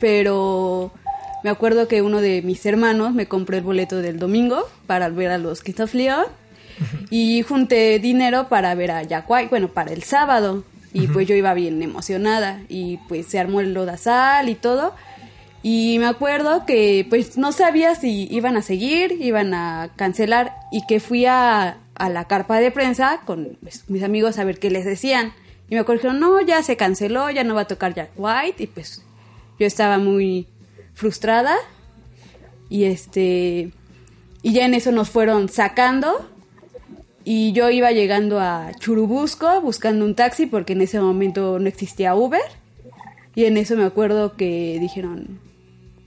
[0.00, 0.92] pero
[1.44, 5.30] me acuerdo que uno de mis hermanos me compró el boleto del domingo para ver
[5.30, 6.24] a los Kids of Leon
[7.10, 10.64] y junté dinero para ver a Jack White, bueno, para el sábado.
[10.92, 14.94] Y pues yo iba bien emocionada y pues se armó el lodazal y todo.
[15.62, 20.86] Y me acuerdo que pues no sabía si iban a seguir, iban a cancelar y
[20.86, 24.70] que fui a, a la carpa de prensa con pues, mis amigos a ver qué
[24.70, 25.32] les decían.
[25.70, 28.62] Y me dijeron, no, ya se canceló, ya no va a tocar Jack White.
[28.62, 29.04] Y pues
[29.58, 30.46] yo estaba muy
[30.94, 31.56] frustrada.
[32.70, 33.72] Y este.
[34.42, 36.30] Y ya en eso nos fueron sacando.
[37.24, 42.14] Y yo iba llegando a Churubusco buscando un taxi porque en ese momento no existía
[42.14, 42.40] Uber.
[43.34, 45.38] Y en eso me acuerdo que dijeron,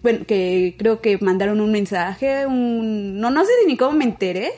[0.02, 4.52] bueno, que creo que mandaron un mensaje, un, no, no sé ni cómo me enteré,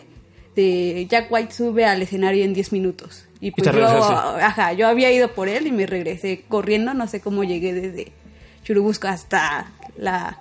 [0.56, 3.26] de Jack White sube al escenario en 10 minutos.
[3.40, 7.20] Y pues yo, ajá, yo había ido por él y me regresé corriendo, no sé
[7.20, 8.14] cómo llegué desde
[8.64, 10.38] Churubusco hasta la...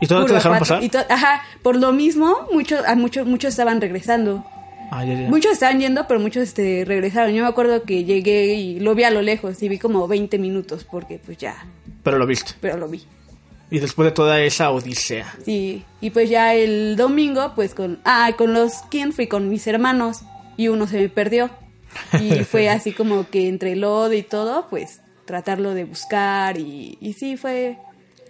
[0.00, 0.82] ¿Y todos te dejaron pasar?
[1.10, 4.46] ajá, por lo mismo, muchos, a muchos, muchos estaban regresando.
[4.90, 5.28] Ah, ya, ya.
[5.28, 7.34] Muchos estaban yendo, pero muchos este, regresaron.
[7.34, 10.38] Yo me acuerdo que llegué y lo vi a lo lejos y vi como 20
[10.38, 11.66] minutos porque pues ya.
[12.02, 12.52] Pero lo viste.
[12.60, 13.02] Pero lo vi.
[13.70, 15.34] Y después de toda esa odisea.
[15.44, 17.98] Sí, y pues ya el domingo, pues con...
[18.04, 20.22] Ah, con los quién fui con mis hermanos
[20.56, 21.50] y uno se me perdió.
[22.20, 26.96] Y fue así como que entre el lodo y todo, pues tratarlo de buscar y,
[27.00, 27.76] y sí, fue...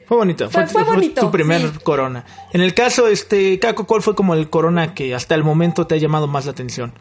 [0.07, 0.49] Fue bonito.
[0.49, 2.25] Fue, fue, bonito, tu primer corona.
[2.53, 5.97] En el caso, este, Caco, ¿cuál fue como el corona que hasta el momento te
[5.97, 6.95] ha llamado más la atención?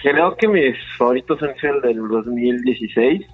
[0.00, 3.26] Creo que mis favoritos han sido el del 2016,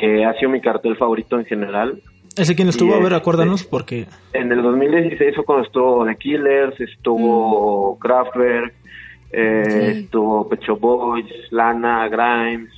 [0.00, 2.02] que ha sido mi cartel favorito en general.
[2.36, 2.94] ¿Ese quién estuvo?
[2.94, 4.06] a ver, acuérdanos, porque...
[4.32, 7.98] En el 2016 fue cuando estuvo The Killers, estuvo mm.
[8.00, 8.74] Kraftwerk,
[9.30, 12.72] eh, estuvo Pecho Boys, Lana, Grimes.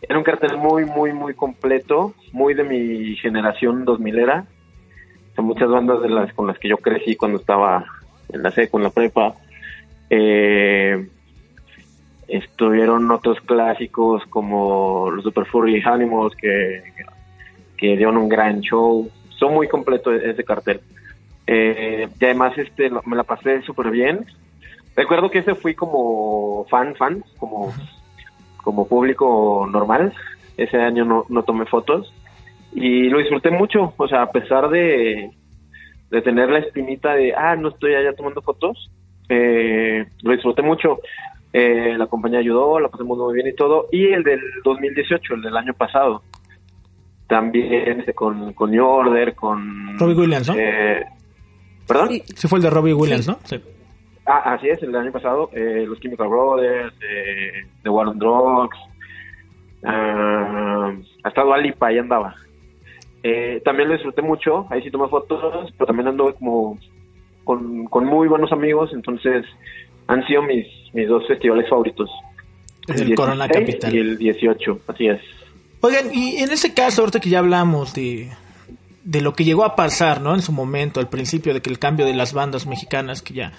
[0.00, 4.46] Era un cartel muy, muy, muy completo, muy de mi generación 2000 era.
[5.36, 7.84] Son muchas bandas de las con las que yo crecí cuando estaba
[8.32, 9.34] en la seco, en la prepa.
[10.08, 11.06] Eh,
[12.28, 16.82] estuvieron otros clásicos como los Super Furry Animals que
[17.80, 19.10] que dieron un gran show.
[19.38, 20.80] Son muy completo ese cartel.
[21.46, 24.26] Eh, y además este me la pasé súper bien.
[24.94, 27.72] Recuerdo que ese fui como fan, fan, como,
[28.62, 30.12] como público normal.
[30.58, 32.12] Ese año no, no tomé fotos
[32.72, 33.94] y lo disfruté mucho.
[33.96, 35.30] O sea, a pesar de,
[36.10, 38.90] de tener la espinita de, ah, no estoy allá tomando fotos,
[39.30, 40.98] eh, lo disfruté mucho.
[41.52, 43.88] Eh, la compañía ayudó, la pasamos muy bien y todo.
[43.90, 46.22] Y el del 2018, el del año pasado,
[47.30, 49.96] también este, con, con New Order, con...
[49.96, 50.54] Robbie Williams, ¿no?
[50.58, 51.06] Eh,
[51.86, 52.08] ¿Perdón?
[52.34, 52.48] Sí.
[52.48, 53.38] fue el de Robbie Williams, ¿no?
[53.44, 53.60] Sí.
[54.26, 57.52] Ah, así es, el año pasado, eh, los Chemical Brothers, eh,
[57.84, 58.76] The War on Drugs,
[59.84, 62.34] uh, hasta Dualipa, ahí andaba.
[63.22, 66.78] Eh, también lo disfruté mucho, ahí sí tomé fotos, pero también ando como
[67.44, 69.46] con, con muy buenos amigos, entonces
[70.08, 72.10] han sido mis, mis dos festivales favoritos.
[72.88, 73.94] El, el Corona Capital.
[73.94, 75.20] Y el 18, así es.
[75.82, 78.30] Oigan, y en ese caso, ahorita que ya hablamos de,
[79.04, 80.34] de lo que llegó a pasar, ¿no?
[80.34, 83.52] En su momento, al principio, de que el cambio de las bandas mexicanas que ya,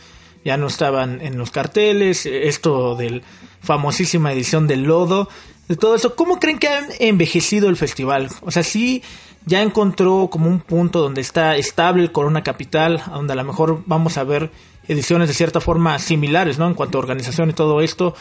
[0.45, 3.23] ya no estaban en los carteles, esto del
[3.61, 5.29] famosísima edición del Lodo,
[5.67, 8.29] de todo eso, ¿cómo creen que ha envejecido el festival?
[8.41, 9.03] O sea, sí
[9.45, 13.81] ya encontró como un punto donde está estable el Corona Capital, donde a lo mejor
[13.85, 14.51] vamos a ver
[14.87, 16.67] ediciones de cierta forma similares, ¿no?
[16.67, 18.13] En cuanto a organización y todo esto,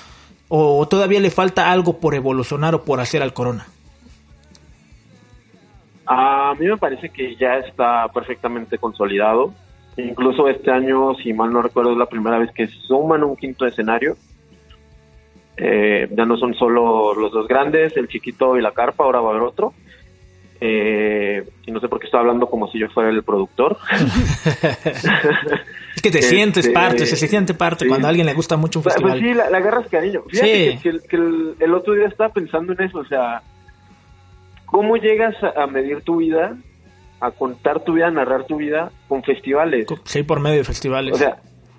[0.48, 3.66] o todavía le falta algo por evolucionar o por hacer al Corona.
[6.12, 9.54] A mí me parece que ya está perfectamente consolidado.
[9.96, 13.64] Incluso este año, si mal no recuerdo, es la primera vez que suman un quinto
[13.64, 14.16] escenario.
[15.56, 19.28] Eh, ya no son solo los dos grandes, el chiquito y la carpa, ahora va
[19.28, 19.72] a haber otro.
[20.60, 23.78] Eh, y no sé por qué estoy hablando como si yo fuera el productor.
[25.94, 28.80] es que te sientes este, parte, se siente parte cuando a alguien le gusta mucho
[28.80, 29.20] un pues festival.
[29.20, 30.24] Pues sí, la, agarras cariño.
[30.28, 33.44] Fíjate que, que, el, el, otro día estaba pensando en eso, o sea,
[34.70, 36.56] ¿Cómo llegas a medir tu vida,
[37.20, 39.86] a contar tu vida, a narrar tu vida con festivales?
[40.04, 41.14] Sí, por medio de festivales.
[41.14, 41.38] O sea,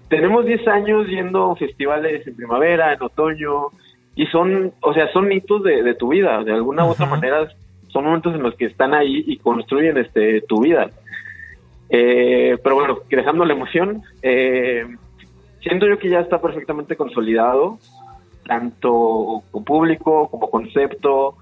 [0.10, 3.68] tenemos 10 años yendo a festivales en primavera, en otoño,
[4.16, 7.48] y son, o sea, son hitos de, tu vida, de alguna u otra manera
[7.88, 10.90] son momentos en los que están ahí y construyen este tu vida.
[11.90, 14.86] Eh, pero bueno, dejando la emoción, eh,
[15.62, 17.80] siento yo que ya está perfectamente consolidado,
[18.46, 21.36] tanto con público como concepto,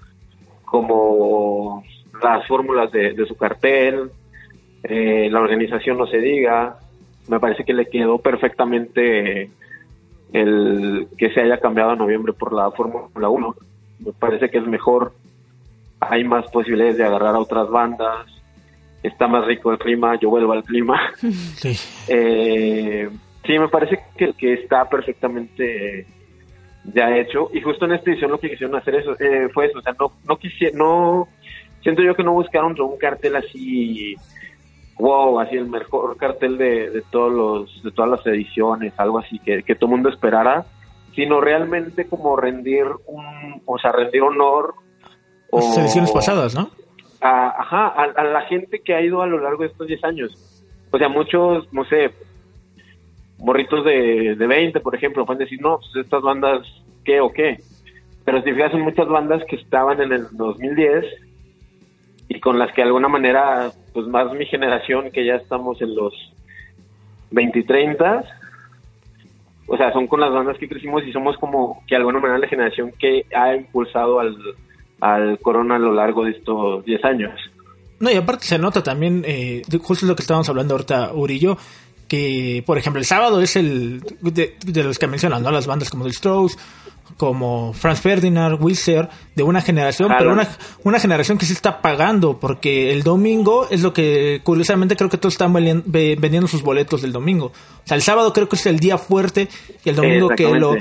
[0.70, 1.82] como
[2.22, 4.10] las fórmulas de, su cartel,
[4.84, 6.78] eh, la organización no se diga,
[7.28, 9.50] me parece que le quedó perfectamente
[10.32, 13.56] el que se haya cambiado a noviembre por la Fórmula 1.
[13.98, 15.12] Me parece que es mejor,
[15.98, 18.26] hay más posibilidades de agarrar a otras bandas,
[19.02, 21.00] está más rico el clima, yo vuelvo al clima.
[21.16, 21.76] Sí,
[22.08, 23.10] eh,
[23.44, 26.06] sí me parece que, que está perfectamente
[26.84, 27.50] ya hecho.
[27.52, 29.94] Y justo en esta edición lo que quisieron hacer eso eh, fue eso o sea
[29.98, 31.28] no no quisiera no
[31.82, 34.14] siento yo que no buscaron un cartel así
[34.98, 39.38] wow así el mejor cartel de, de todos los de todas las ediciones algo así
[39.38, 40.64] que, que todo el mundo esperara
[41.14, 44.74] sino realmente como rendir un o sea rendir honor
[45.52, 46.70] las ediciones pasadas no
[47.20, 50.64] ajá a, la gente que ha ido a lo largo de estos 10 años.
[50.90, 52.10] O sea muchos no sé
[53.40, 56.66] morritos de, de 20, por ejemplo, pueden decir, no, pues estas bandas,
[57.04, 57.58] ¿qué o qué?
[58.24, 61.04] Pero si fijas, son muchas bandas que estaban en el 2010
[62.28, 65.94] y con las que de alguna manera, pues más mi generación, que ya estamos en
[65.96, 66.14] los
[67.30, 68.24] 20 y 30,
[69.66, 72.38] o sea, son con las bandas que crecimos y somos como que de alguna manera
[72.38, 74.36] la generación que ha impulsado al,
[75.00, 77.32] al Corona a lo largo de estos 10 años.
[78.00, 81.56] No, y aparte se nota también, eh, justo lo que estábamos hablando ahorita, Urillo,
[82.10, 85.52] que, por ejemplo, el sábado es el de, los que mencionan, ¿no?
[85.52, 86.56] Las bandas como The Strokes,
[87.16, 90.48] como Franz Ferdinand, Wizard, de una generación, pero una,
[90.82, 95.18] una generación que se está pagando, porque el domingo es lo que, curiosamente, creo que
[95.18, 97.46] todos están vendiendo sus boletos del domingo.
[97.46, 99.46] O sea, el sábado creo que es el día fuerte,
[99.84, 100.74] y el domingo que lo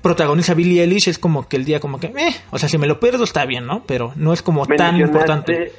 [0.00, 2.86] protagoniza Billie Eilish es como que el día como que, eh, o sea, si me
[2.86, 3.82] lo pierdo está bien, ¿no?
[3.84, 5.72] Pero no es como tan importante.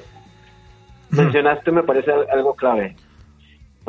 [1.12, 2.98] Mencionaste, me parece algo clave.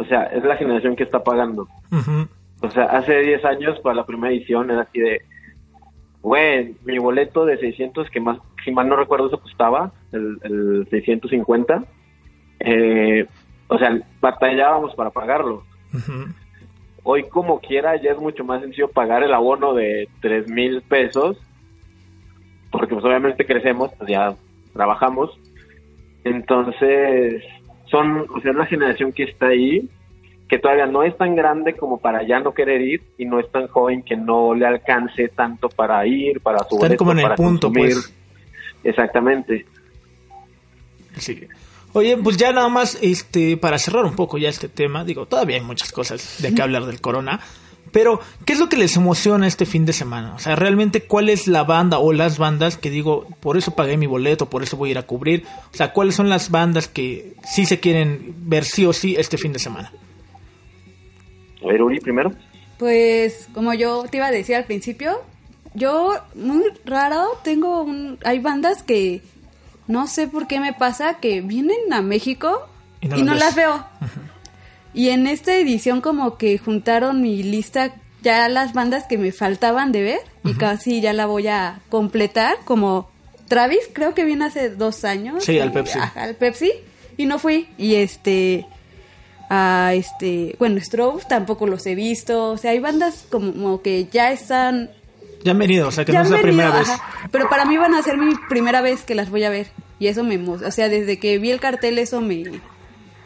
[0.01, 1.69] O sea, es la generación que está pagando.
[2.63, 5.21] O sea, hace 10 años, para la primera edición, era así de,
[6.23, 10.87] güey, mi boleto de 600, que más, si mal no recuerdo, eso costaba, el, el
[10.89, 11.85] 650.
[12.61, 13.27] Eh,
[13.69, 15.65] o sea, batallábamos para pagarlo.
[17.03, 21.37] Hoy, como quiera, ya es mucho más sencillo pagar el abono de 3 mil pesos,
[22.73, 24.35] porque pues obviamente crecemos, pues ya
[24.73, 25.39] trabajamos.
[26.25, 27.45] Entonces,
[27.91, 29.89] son, o sea, es la generación que está ahí
[30.51, 33.51] que todavía no es tan grande como para ya no querer ir y no es
[33.53, 37.35] tan joven que no le alcance tanto para ir, para su Están como en el
[37.37, 38.13] punto, pues.
[38.83, 39.65] Exactamente.
[41.17, 41.47] Sí.
[41.93, 45.57] Oye, pues ya nada más, este, para cerrar un poco ya este tema, digo, todavía
[45.57, 47.39] hay muchas cosas de qué hablar del corona,
[47.93, 50.35] pero ¿qué es lo que les emociona este fin de semana?
[50.35, 53.97] O sea, realmente, ¿cuál es la banda o las bandas que digo, por eso pagué
[53.97, 55.45] mi boleto, por eso voy a ir a cubrir?
[55.73, 59.39] O sea, ¿cuáles son las bandas que sí se quieren ver sí o sí este
[59.39, 59.93] fin de semana?
[61.63, 62.33] A ver, Uri, primero.
[62.79, 65.21] Pues, como yo te iba a decir al principio,
[65.75, 68.19] yo, muy raro, tengo un...
[68.25, 69.23] Hay bandas que
[69.87, 72.69] no sé por qué me pasa que vienen a México
[73.01, 73.85] y no, las veo.
[74.93, 79.93] Y en esta edición como que juntaron mi lista ya las bandas que me faltaban
[79.93, 83.09] de ver y casi ya la voy a completar como
[83.49, 85.45] Travis creo que viene hace dos años.
[85.45, 85.99] Sí al Pepsi.
[86.15, 86.73] Al Pepsi.
[87.17, 87.69] Y no fui.
[87.79, 88.67] Y este
[89.51, 94.31] a este, bueno, Strokes tampoco los he visto, o sea, hay bandas como que ya
[94.31, 94.91] están...
[95.43, 96.89] Ya han venido, o sea, que no es la primera vez.
[97.33, 99.67] Pero para mí van a ser mi primera vez que las voy a ver,
[99.99, 102.45] y eso me o sea, desde que vi el cartel eso me,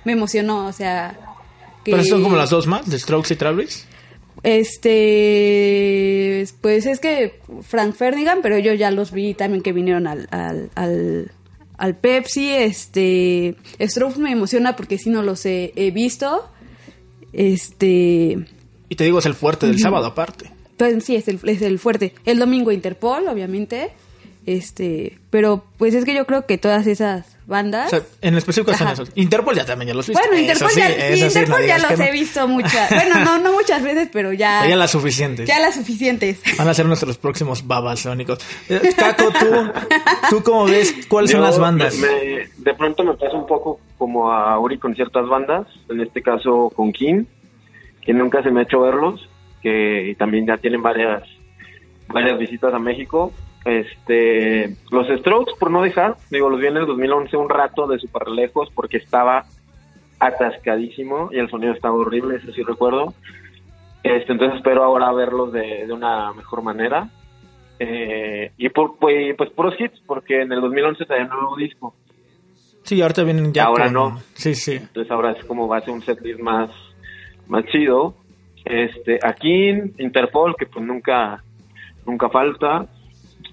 [0.05, 1.19] me emocionó, o sea...
[1.85, 1.93] Que...
[1.93, 3.87] ¿Pero son como las dos más, de Strokes y Travis?
[4.43, 4.85] Este,
[6.61, 11.31] pues es que Frank Ferdinand, pero yo ya los vi también que vinieron al, al
[11.77, 12.51] al Pepsi.
[12.51, 16.49] Este, Stroke me emociona porque si no los he, visto.
[17.33, 18.39] Este.
[18.89, 20.51] Y te digo, es el fuerte del sábado aparte.
[21.01, 22.15] Sí, es el, es el fuerte.
[22.25, 23.93] El domingo Interpol, obviamente.
[24.47, 27.93] Este, pero pues es que yo creo que todas esas bandas.
[28.21, 29.11] en específico están esos.
[29.15, 30.23] Interpol ya también ya los viste.
[30.27, 32.91] Bueno, Interpol ya, Interpol ya los he visto muchas.
[32.91, 34.67] Bueno, no, no muchas veces, pero ya.
[34.69, 35.47] Ya las suficientes.
[35.47, 36.41] Ya las suficientes.
[36.59, 38.39] Van a ser nuestros próximos babasónicos.
[38.69, 39.73] Eh, Caco, tú,
[40.31, 41.07] ¿tú cómo ves?
[41.09, 42.01] ¿Cuáles son las bandas?
[42.01, 45.67] de pronto me pasa un poco como a Uri con ciertas bandas.
[45.89, 47.25] En este caso con King,
[48.03, 49.29] que nunca se me ha hecho verlos.
[49.63, 51.23] Que también ya tienen varias,
[52.09, 53.33] varias visitas a México
[53.65, 57.99] este, los Strokes, por no dejar, digo, los vi en el 2011 un rato de
[57.99, 59.45] súper lejos porque estaba
[60.19, 63.15] atascadísimo y el sonido estaba horrible, eso sí recuerdo.
[64.03, 67.09] Este, entonces espero ahora verlos de, una mejor manera.
[67.79, 71.95] Eh, y por, pues, pues puros hits, porque en el 2011 traía un nuevo disco.
[72.83, 73.65] Sí, ahorita vienen ya.
[73.65, 74.19] Ahora no.
[74.35, 74.75] Sí, sí.
[74.75, 76.71] Entonces ahora es como va a ser un setlist más,
[77.49, 78.15] más chido.
[78.65, 81.43] Este, aquí Interpol, que pues nunca,
[82.07, 82.87] nunca falta.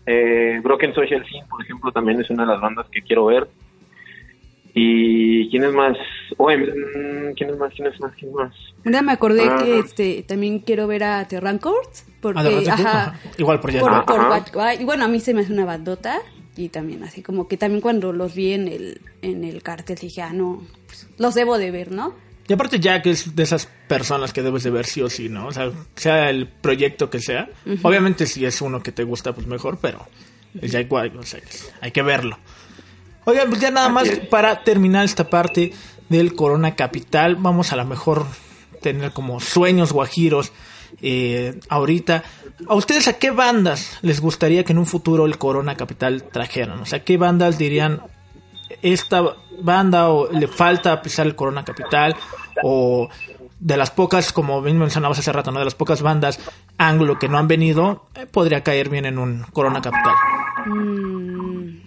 [0.06, 3.48] Eh, Broken Social Scene, por ejemplo, también es una de las bandas que quiero ver.
[4.74, 5.98] ¿Y quién es más?
[6.38, 7.74] Mm, ¿Quién es más?
[7.74, 8.14] ¿Quién es más?
[8.16, 8.54] ¿Quién más?
[8.84, 9.58] Mira, me acordé ah.
[9.62, 11.90] que este también quiero ver a Terran Court.
[12.22, 14.76] Porque, ajá, Igual por ya.
[14.80, 16.20] y bueno, a mí se me hace una bandota.
[16.56, 20.22] Y también así como que también cuando los vi en el, en el cartel dije,
[20.22, 22.14] ah, no, pues, los debo de ver, ¿no?
[22.52, 25.48] Y aparte Jack es de esas personas que debes de ver sí o sí, ¿no?
[25.48, 27.48] O sea, sea el proyecto que sea.
[27.82, 30.06] Obviamente si es uno que te gusta, pues mejor, pero
[30.60, 31.40] el Jack White, o sea,
[31.80, 32.38] hay que verlo.
[33.24, 35.72] Oigan, pues ya nada más para terminar esta parte
[36.10, 38.26] del Corona Capital, vamos a lo mejor
[38.82, 40.52] tener como sueños guajiros
[41.02, 42.26] eh, ahorita.
[42.68, 46.82] ¿A ustedes a qué bandas les gustaría que en un futuro el Corona Capital trajeran?
[46.82, 48.02] O sea, ¿qué bandas dirían,
[48.82, 52.16] esta banda o le falta pisar el Corona Capital
[52.64, 53.10] o
[53.60, 55.60] de las pocas, como bien mencionabas hace rato, ¿no?
[55.60, 56.40] de las pocas bandas
[56.78, 60.16] anglo que no han venido, eh, podría caer bien en un Corona Capital.
[60.66, 61.82] Mm,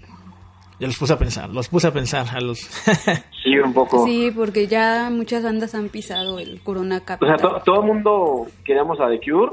[0.81, 2.59] Ya los puse a pensar, los puse a pensar a los...
[3.45, 4.07] Sí, un poco.
[4.07, 7.39] Sí, porque ya muchas bandas han pisado el Corona O sea, Capital.
[7.41, 9.53] to- todo el mundo queríamos a The Cure,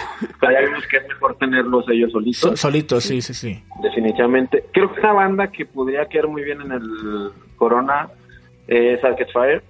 [0.42, 2.40] ya vimos que es mejor tenerlos ellos solitos.
[2.40, 3.62] So- solitos, sí, sí, sí.
[3.82, 4.64] definitivamente.
[4.72, 8.08] Creo que una banda que podría quedar muy bien en el Corona
[8.66, 9.62] es Arcade Fire.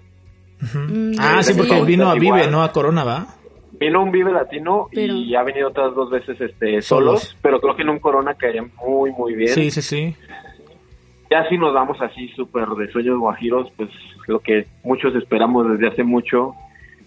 [0.60, 2.50] Mm, Ah, sí, porque vino a Vive, Igual.
[2.50, 3.26] no a Corona, ¿va?
[3.78, 7.36] Vino un Vive Latino Pero- y ha venido otras dos veces este solos, Solos.
[7.42, 9.54] pero creo que en un Corona caería muy, muy bien.
[9.54, 10.16] Sí, sí, sí.
[11.30, 13.90] Ya si nos vamos así súper de sueños guajiros, pues
[14.26, 16.54] lo que muchos esperamos desde hace mucho,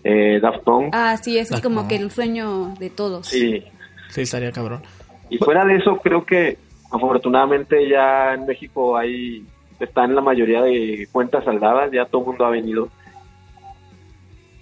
[0.03, 0.89] eh, Daft Punk.
[0.93, 3.27] Ah, sí, ese es como que el sueño de todos.
[3.27, 3.63] Sí.
[4.09, 4.81] Sí, estaría cabrón.
[5.29, 6.57] Y fuera de eso, creo que
[6.91, 9.45] afortunadamente ya en México hay
[9.79, 12.89] están la mayoría de cuentas saldadas, ya todo el mundo ha venido.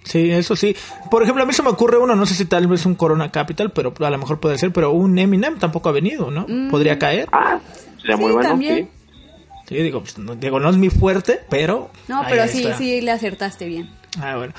[0.04, 0.74] Sí, eso sí.
[1.10, 3.30] Por ejemplo, a mí se me ocurre uno, no sé si tal vez un Corona
[3.30, 6.46] Capital, pero a lo mejor puede ser, pero un Eminem tampoco ha venido, ¿no?
[6.48, 6.70] Mm.
[6.70, 7.28] Podría caer.
[7.32, 7.58] Ah,
[7.98, 8.76] sería Sí, muy bueno, también.
[8.76, 8.88] sí.
[9.68, 11.90] Sí, digo, pues, no, digo, no es mi fuerte, pero...
[12.08, 12.76] No, pero sí, está.
[12.76, 13.88] sí le acertaste bien.
[14.20, 14.52] Ah, bueno.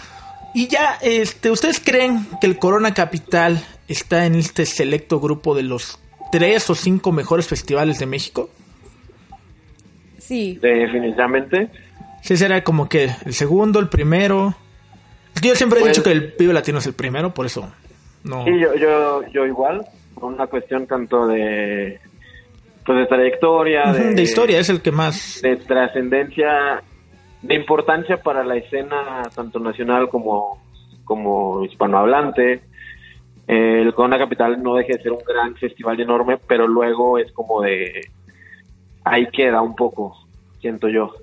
[0.53, 5.63] Y ya, este, ¿ustedes creen que el Corona Capital está en este selecto grupo de
[5.63, 5.99] los
[6.31, 8.49] tres o cinco mejores festivales de México?
[10.17, 10.57] Sí.
[10.61, 11.69] Definitivamente.
[12.21, 14.55] Sí, será como que el segundo, el primero.
[15.33, 17.45] Es que yo siempre he Pues- dicho que el Vive Latino es el primero, por
[17.45, 17.71] eso
[18.23, 18.43] no.
[18.45, 21.99] Sí, yo, yo, yo igual, por una cuestión tanto de,
[22.85, 25.39] pues de trayectoria, de historia es el que más.
[25.41, 26.83] de trascendencia,
[27.41, 30.61] de importancia para la escena tanto nacional como,
[31.05, 32.61] como hispanohablante.
[33.47, 37.31] Eh, el Corona Capital no deja de ser un gran festival enorme, pero luego es
[37.31, 38.07] como de...
[39.03, 40.15] Ahí queda un poco,
[40.59, 41.15] siento yo.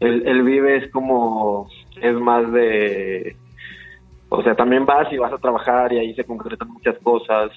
[0.00, 1.68] El, el Vive es como...
[2.00, 3.36] Es más de...
[4.28, 7.52] O sea, también vas y vas a trabajar y ahí se concretan muchas cosas.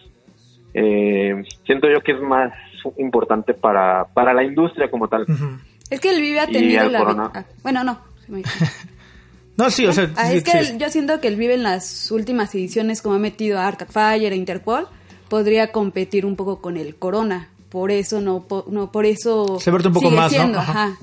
[0.74, 2.54] Eh, siento yo que es más
[2.98, 5.24] importante para, para la industria como tal.
[5.24, 5.58] Ujú.
[5.90, 7.00] Es que el Vive ha Y tenido la...
[7.00, 7.32] Corona.
[7.34, 8.00] ah, bueno, no.
[8.26, 8.44] se me-
[9.58, 10.10] No, sí, o sea.
[10.16, 10.58] Ah, sí, es que sí.
[10.72, 13.92] el- yo siento que el Vive en las últimas ediciones, como ha metido a Arcade
[13.92, 14.88] Fire e Interpol,
[15.28, 17.50] podría competir un poco con el Corona.
[17.70, 20.38] Por eso no, po- no por eso Se verte un poco más, ¿no?
[20.38, 20.72] siendo, Ajá.
[20.86, 20.98] ajá.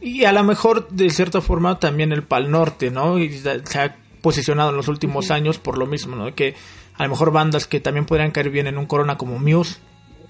[0.00, 3.18] Y a lo mejor, de cierta forma, también el Pal Norte, ¿no?
[3.18, 6.34] Y se ha posicionado en los últimos años por lo mismo, ¿no?
[6.34, 6.54] Que
[6.94, 9.78] a lo mejor bandas que también podrían caer bien en un Corona como Muse,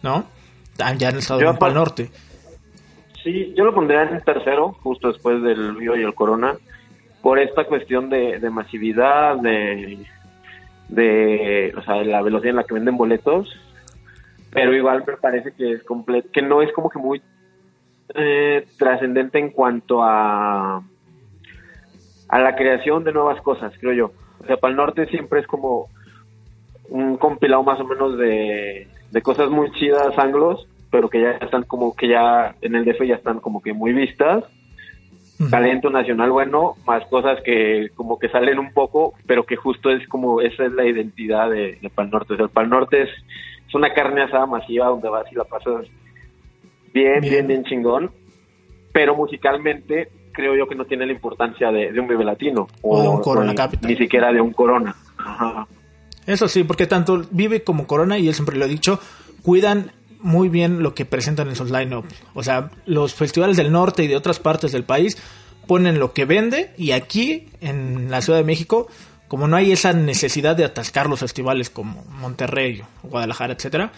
[0.02, 0.26] ¿no?
[0.78, 2.10] Ah, Ya han estado Yo en un Pal Norte.
[3.26, 6.54] Sí, yo lo pondría en tercero, justo después del Vivo y el Corona,
[7.22, 9.98] por esta cuestión de, masividad, de,
[10.88, 13.48] de, o sea, la velocidad en la que venden boletos,
[14.52, 17.20] pero igual me parece que es completo, que no es como que muy
[18.14, 20.84] eh, trascendente en cuanto a
[22.28, 24.12] a la creación de nuevas cosas, creo yo.
[24.38, 25.88] O sea, para el norte siempre es como
[26.90, 31.64] un compilado más o menos de, de cosas muy chidas anglos, pero que ya están
[31.64, 34.44] como que ya en el DF ya están como que muy vistas.
[35.50, 40.06] Talento nacional bueno, más cosas que como que salen un poco, pero que justo es
[40.08, 42.32] como esa es la identidad de, de Pal Norte.
[42.32, 43.10] O sea, el Pal Norte es,
[43.68, 45.84] es una carne asada masiva donde vas y la pasas
[46.94, 47.20] bien, Bien.
[47.20, 48.10] bien, bien, chingón,
[48.94, 53.02] pero musicalmente creo yo que no tiene la importancia de, de un Vive Latino O
[53.02, 53.90] de un Corona ni- Capital.
[53.90, 54.94] ni siquiera de un Corona.
[55.18, 55.66] Ajá.
[56.26, 58.98] Eso sí, porque tanto Vive como Corona, y él siempre lo he dicho,
[59.42, 59.92] cuidan
[60.26, 62.04] muy bien lo que presentan en sus line-up.
[62.34, 65.16] O sea, los festivales del norte y de otras partes del país
[65.68, 68.88] ponen lo que vende y aquí, en la Ciudad de México,
[69.28, 73.92] como no hay esa necesidad de atascar los festivales como Monterrey, Guadalajara, etcétera,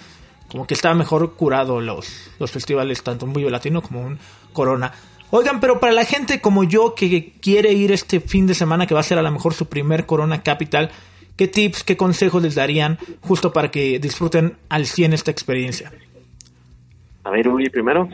[0.48, 4.18] como que está mejor curado los, los festivales, tanto un Vive Latino como un
[4.52, 4.92] Corona.
[5.30, 8.94] Oigan, pero para la gente como yo que quiere ir este fin de semana, que
[8.94, 10.90] va a ser a lo mejor su primer Corona Capital,
[11.36, 15.90] ¿qué tips, qué consejos les darían justo para que disfruten al 100 esta experiencia?
[17.28, 18.08] A ver, Uri, primero.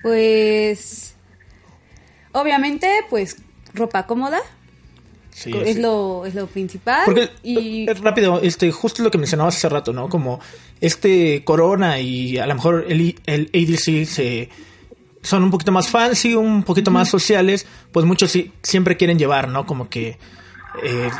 [0.00, 1.16] Pues
[2.30, 3.42] obviamente, pues
[3.74, 4.40] ropa cómoda
[5.30, 5.82] Sí, es sí.
[5.82, 9.92] lo es lo principal Porque, y eh, rápido, este, justo lo que mencionabas hace rato,
[9.92, 10.08] ¿no?
[10.08, 10.40] Como
[10.80, 14.48] este Corona y a lo mejor el, el ADC se,
[15.22, 19.48] son un poquito más fancy, un poquito más sociales, pues muchos sí, siempre quieren llevar,
[19.48, 19.66] ¿no?
[19.66, 20.18] Como que
[20.82, 21.10] eh,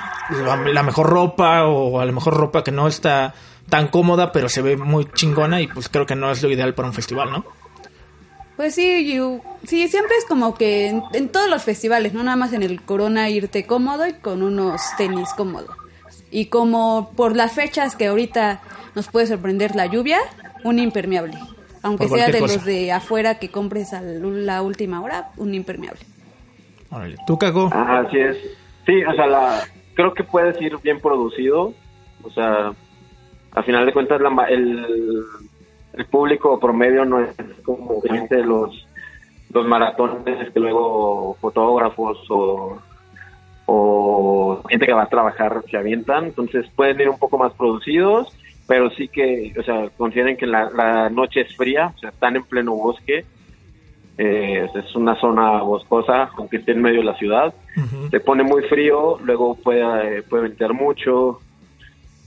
[0.45, 3.35] la, la mejor ropa o a lo mejor ropa que no está
[3.71, 6.75] tan cómoda, pero se ve muy chingona y pues creo que no es lo ideal
[6.75, 7.45] para un festival, ¿no?
[8.57, 12.37] Pues sí, you- sí, siempre es como que en, en todos los festivales, no nada
[12.37, 15.75] más en el Corona irte cómodo y con unos tenis cómodos.
[16.31, 18.61] Y como por las fechas que ahorita
[18.95, 20.19] nos puede sorprender la lluvia,
[20.63, 21.39] un impermeable.
[21.83, 22.55] Aunque sea de cosa.
[22.57, 26.01] los de afuera que compres a la última hora, un impermeable.
[26.91, 27.17] Órale.
[27.27, 27.39] ¿Tú?
[27.73, 28.37] Ajá, así es.
[28.85, 29.63] Sí, o sea, la,
[29.95, 31.73] creo que puedes ir bien producido.
[32.23, 32.73] O sea,
[33.53, 35.25] a final de cuentas, la, el,
[35.95, 37.35] el público promedio no es
[37.65, 38.87] como obviamente los,
[39.53, 42.79] los maratones que luego fotógrafos o,
[43.67, 48.37] o gente que va a trabajar se avientan, entonces pueden ir un poco más producidos,
[48.67, 52.37] pero sí que, o sea, consideren que la, la noche es fría, o sea, están
[52.37, 53.25] en pleno bosque,
[54.19, 57.55] eh, es una zona boscosa, aunque esté en medio de la ciudad,
[58.11, 61.41] se pone muy frío, luego puede, puede mucho,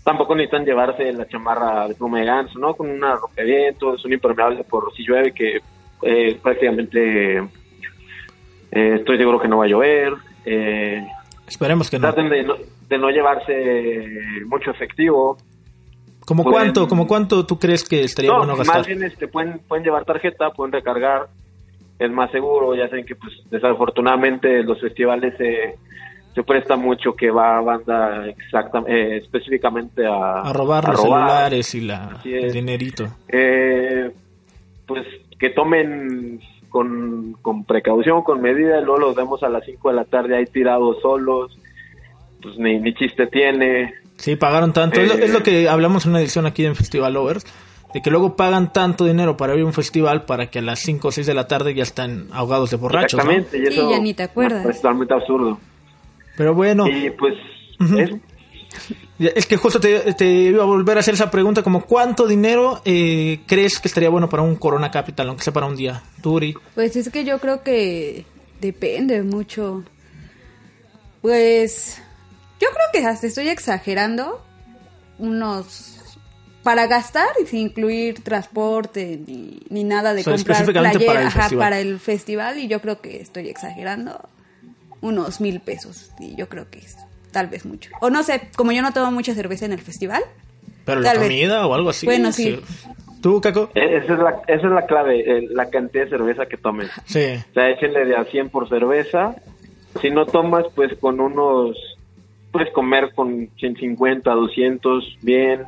[0.03, 2.73] tampoco necesitan llevarse la chamarra de pluma de ganso, ¿no?
[2.75, 5.61] Con una rompevientos, un impermeable por si llueve, que
[6.01, 10.13] eh, prácticamente eh, estoy seguro que no va a llover.
[10.45, 11.05] Eh,
[11.47, 12.01] Esperemos que no.
[12.11, 12.55] traten de no,
[12.89, 15.37] de no llevarse mucho efectivo.
[16.25, 18.77] ¿Como cuánto, como cuánto tú crees que estaría No, bueno gastar?
[18.77, 21.27] más bien este, pueden, pueden llevar tarjeta, pueden recargar,
[21.99, 25.75] es más seguro, ya saben que pues desafortunadamente los festivales se,
[26.33, 31.27] se presta mucho que va banda exacta, eh, específicamente a, A robar a los robar.
[31.29, 33.07] celulares y la, el dinerito.
[33.27, 34.11] Eh,
[34.87, 35.05] pues
[35.39, 39.95] que tomen con, con precaución, con medida, y luego los vemos a las 5 de
[39.95, 41.55] la tarde ahí tirados solos,
[42.41, 43.93] pues ni, ni chiste tiene.
[44.17, 44.99] Sí, pagaron tanto.
[44.99, 45.25] Es, lo, Eh.
[45.25, 47.45] es lo que hablamos en una edición aquí en Festival Lovers,
[47.93, 50.79] de que luego pagan tanto dinero para ir a un festival para que a las
[50.79, 53.31] 5 o 6 de la tarde ya están ahogados de borrachos, ¿no?
[53.31, 54.65] Exactamente, y Sí, ya ni te acuerdas.
[54.65, 55.59] Es totalmente absurdo.
[56.37, 57.33] Pero bueno, Y pues,
[57.79, 58.19] eso.
[59.19, 62.81] es que justo te, te iba a volver a hacer esa pregunta, como cuánto dinero
[62.85, 66.55] eh, crees que estaría bueno para un Corona Capital, aunque sea para un día, Turi.
[66.75, 68.25] Pues es que yo creo que
[68.61, 69.83] depende mucho.
[71.21, 72.01] Pues
[72.59, 74.43] yo creo que hasta estoy exagerando
[75.19, 75.99] unos
[76.63, 81.13] para gastar y sin incluir transporte ni, ni nada de O sea, comprar específicamente playera
[81.13, 81.65] para el ajá, festival.
[81.65, 84.29] para el festival y yo creo que estoy exagerando
[85.03, 86.97] unos mil pesos y yo creo que es
[87.31, 90.23] tal vez mucho o no sé como yo no tomo mucha cerveza en el festival
[90.85, 91.21] Pero la vez.
[91.23, 92.05] comida o algo así.
[92.05, 92.59] Bueno, sí.
[93.21, 93.69] ¿Tú, Caco?
[93.75, 96.87] Eh, Esa es la, esa es la clave, eh, la cantidad de cerveza que tomen.
[97.05, 97.25] Sí.
[97.51, 99.35] O sea, échenle de a 100 por cerveza.
[100.01, 101.77] Si no tomas, pues con unos,
[102.51, 105.63] puedes comer con 150, 200, bien.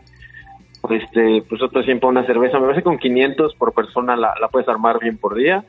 [0.90, 2.58] Este, pues otro 100 por una cerveza.
[2.60, 5.64] Me parece que con 500 por persona la, la puedes armar bien por día.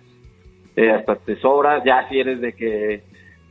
[0.74, 1.82] Eh, hasta te sobra.
[1.84, 3.02] Ya si eres de que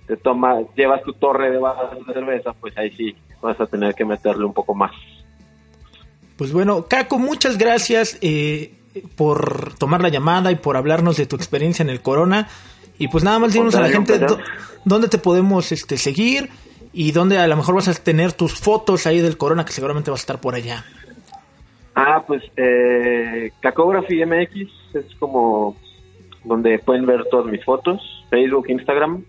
[0.07, 3.93] te tomas, llevas tu torre de vasos de cerveza, pues ahí sí vas a tener
[3.95, 4.91] que meterle un poco más.
[6.37, 8.73] Pues bueno, Caco, muchas gracias eh,
[9.15, 12.47] por tomar la llamada y por hablarnos de tu experiencia en el Corona.
[12.97, 14.37] Y pues nada más dinos a la gente dó-
[14.85, 16.49] dónde te podemos este, seguir
[16.93, 20.11] y dónde a lo mejor vas a tener tus fotos ahí del Corona, que seguramente
[20.11, 20.85] vas a estar por allá.
[21.93, 25.75] Ah, pues eh, Cacography MX es como
[26.43, 29.23] donde pueden ver todas mis fotos, Facebook, Instagram,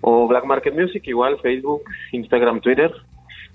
[0.00, 1.82] o Black Market Music, igual Facebook,
[2.12, 2.92] Instagram, Twitter,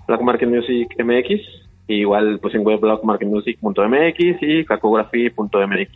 [0.06, 5.90] Black Market Music MX, y igual pues en web blackmarketmusic.mx y cacography.mx.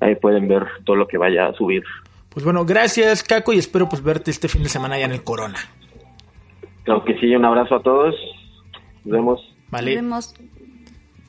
[0.00, 1.82] Ahí pueden ver todo lo que vaya a subir.
[2.28, 5.22] Pues bueno, gracias Caco y espero pues verte este fin de semana ya en el
[5.22, 5.58] Corona.
[6.82, 8.14] Claro que sí, un abrazo a todos.
[9.04, 9.54] Nos vemos.
[9.70, 9.94] ¿Vale?
[9.94, 10.34] Vemos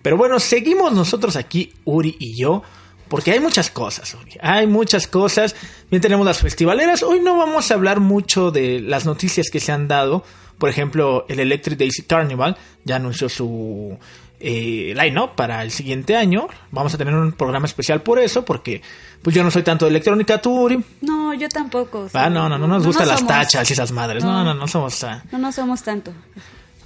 [0.02, 2.64] Pero bueno, seguimos nosotros aquí, Uri y yo,
[3.10, 4.38] porque hay muchas cosas, Uri.
[4.42, 5.56] Hay muchas cosas.
[5.90, 7.04] Bien, tenemos las festivaleras.
[7.04, 10.24] Hoy no vamos a hablar mucho de las noticias que se han dado.
[10.58, 13.98] Por ejemplo, el Electric Daisy Carnival ya anunció su
[14.40, 16.48] eh, line-up para el siguiente año.
[16.72, 18.82] Vamos a tener un programa especial por eso, porque
[19.22, 20.84] pues yo no soy tanto de electrónica, tú.
[21.02, 22.08] No, yo tampoco.
[22.14, 24.24] Ah, no, no, no nos gustan las somos- tachas y esas madres.
[24.24, 25.04] No, no, no, somos...
[25.04, 26.14] ah, No, no somos tanto.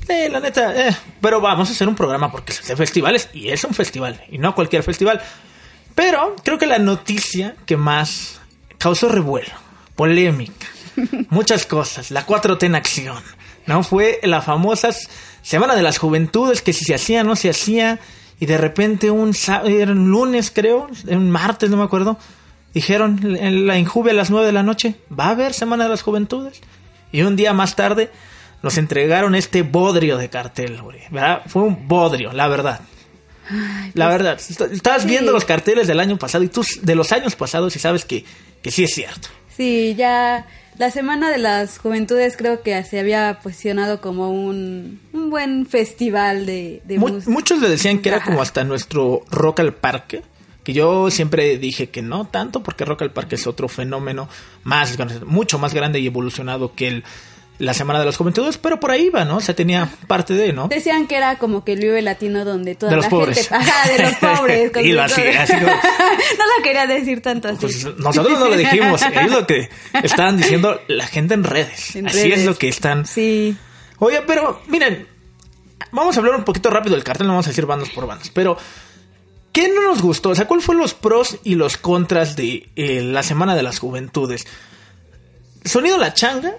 [0.08, 3.50] eh, la neta, eh, pero vamos a hacer un programa porque es de festivales y
[3.50, 5.22] es un festival y no cualquier festival.
[6.00, 8.40] Pero creo que la noticia que más
[8.78, 9.52] causó revuelo,
[9.96, 10.66] polémica,
[11.30, 13.22] muchas cosas, la 4T en acción,
[13.66, 13.84] ¿no?
[13.84, 14.92] Fue la famosa
[15.42, 18.00] Semana de las Juventudes que si se hacía, no se hacía
[18.40, 19.36] y de repente un,
[19.66, 22.18] era un lunes creo, un martes, no me acuerdo,
[22.74, 25.90] dijeron en la Injuve a las 9 de la noche, va a haber Semana de
[25.90, 26.62] las Juventudes.
[27.12, 28.10] Y un día más tarde
[28.64, 31.42] nos entregaron este bodrio de cartel, güey, ¿verdad?
[31.48, 32.80] Fue un bodrio, la verdad.
[33.94, 35.08] La verdad, est- estabas Sí.
[35.08, 38.26] viendo los carteles del año pasado y tú de los años pasados y sabes que,
[38.62, 39.30] que sí es cierto.
[39.56, 40.48] Sí, ya
[40.78, 46.46] la Semana de las Juventudes creo que se había posicionado como un, un buen festival
[46.46, 47.32] de, de Mu- música.
[47.32, 50.22] muchos le decían que era como hasta nuestro Rock al Parque,
[50.64, 54.30] que yo siempre dije que no tanto, porque Rock al Parque es otro fenómeno
[54.64, 57.04] más, mucho más grande y evolucionado que el,
[57.60, 59.38] la Semana de las Juventudes, pero por ahí va, ¿no?
[59.38, 60.70] O sea, tenía parte de, ¿no?
[60.70, 63.48] Decían que era como que el Vive Latino donde toda De los la pobres.
[63.50, 63.56] gente...
[63.56, 64.72] Ajá, de los pobres.
[64.74, 67.58] Dilo su- así, así como- no lo quería decir tanto así.
[67.60, 69.70] Pues nosotros no lo dijimos, es lo que
[70.04, 71.96] estaban diciendo la gente en redes.
[71.96, 72.40] En Así redes.
[72.40, 73.06] es lo que están.
[73.06, 73.56] Sí.
[74.00, 75.06] Oye, pero miren,
[75.92, 78.30] vamos a hablar un poquito rápido del cartel, no vamos a decir bandas por bandas,
[78.30, 78.58] pero
[79.52, 80.30] ¿qué no nos gustó?
[80.30, 83.80] O sea, ¿cuáles fueron los pros y los contras de eh, la Semana de las
[83.80, 84.48] Juventudes?
[85.66, 86.54] Sonido La Changa,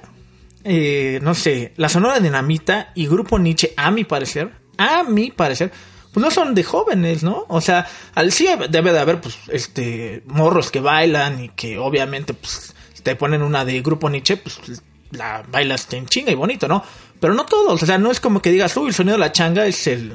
[0.65, 5.73] eh, no sé, La Sonora Dinamita y Grupo Nietzsche, a mi parecer, a mi parecer,
[6.13, 7.47] pues no son de jóvenes, ¿no?
[7.49, 12.35] O sea, al sí debe de haber, pues, este, morros que bailan y que obviamente,
[12.35, 14.83] pues, te ponen una de Grupo Nietzsche, pues,
[15.13, 16.83] la bailas en chinga y bonito, ¿no?
[17.19, 19.33] Pero no todos, o sea, no es como que digas, uy, el sonido de la
[19.33, 20.13] changa es el,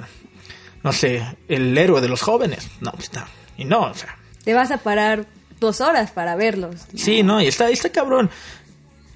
[0.83, 2.67] no sé, el héroe de los jóvenes.
[2.81, 3.27] No, pues está.
[3.57, 4.17] Y no, o sea.
[4.43, 5.25] Te vas a parar
[5.59, 6.75] dos horas para verlos.
[6.95, 8.29] Sí, no, y está, está cabrón.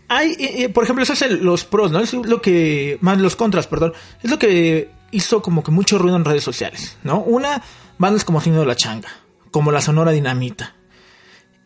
[0.10, 2.00] Hay, eh, eh, por ejemplo, eso es los pros, ¿no?
[2.00, 3.94] Es lo que, más los contras, perdón.
[4.24, 7.20] Es lo que hizo como que mucho ruido en redes sociales, ¿no?
[7.22, 7.62] Una,
[7.98, 9.10] bandas como Sonido de la Changa,
[9.52, 10.76] como la Sonora Dinamita,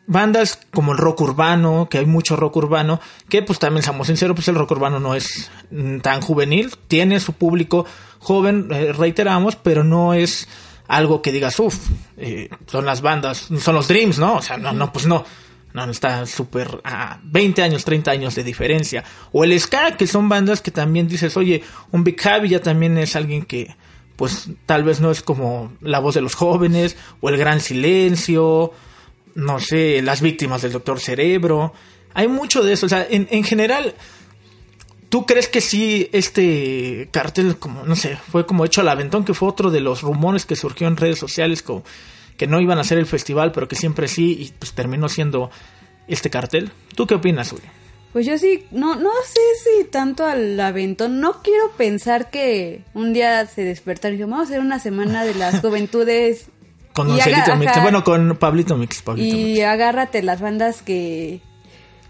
[0.05, 4.35] bandas como el rock urbano, que hay mucho rock urbano, que pues también seamos sinceros,
[4.35, 7.85] pues el rock urbano no es mm, tan juvenil, tiene su público
[8.19, 10.47] joven, eh, reiteramos, pero no es
[10.87, 11.77] algo que digas, uff,
[12.17, 14.35] eh, son las bandas, son los Dreams, ¿no?
[14.35, 15.23] O sea, no, no, pues no.
[15.73, 19.03] No, está súper a 20 años, 30 años de diferencia.
[19.31, 22.97] O el ska, que son bandas que también dices, oye, un Big Javi ya también
[22.99, 23.75] es alguien que,
[24.15, 28.71] pues, tal vez no es como la voz de los jóvenes, o el Gran Silencio,
[29.33, 31.73] no sé, las víctimas del Doctor Cerebro.
[32.13, 32.85] Hay mucho de eso.
[32.85, 33.95] O sea, en, en general,
[35.09, 39.33] ¿tú crees que sí este cartel, como, no sé, fue como hecho al aventón, que
[39.33, 41.83] fue otro de los rumores que surgió en redes sociales, como
[42.43, 45.49] que no iban a hacer el festival, pero que siempre sí, y pues terminó siendo
[46.09, 46.71] este cartel?
[46.93, 47.63] ¿Tú qué opinas, Uri?
[48.11, 53.13] Pues yo sí, no, no sé si tanto al aventón, no quiero pensar que un
[53.13, 56.47] día se despertaron y vamos a hacer una semana de las juventudes
[56.91, 57.81] con Mix.
[57.81, 59.01] Bueno, con Pablito Mix.
[59.15, 61.39] y agárrate las bandas que,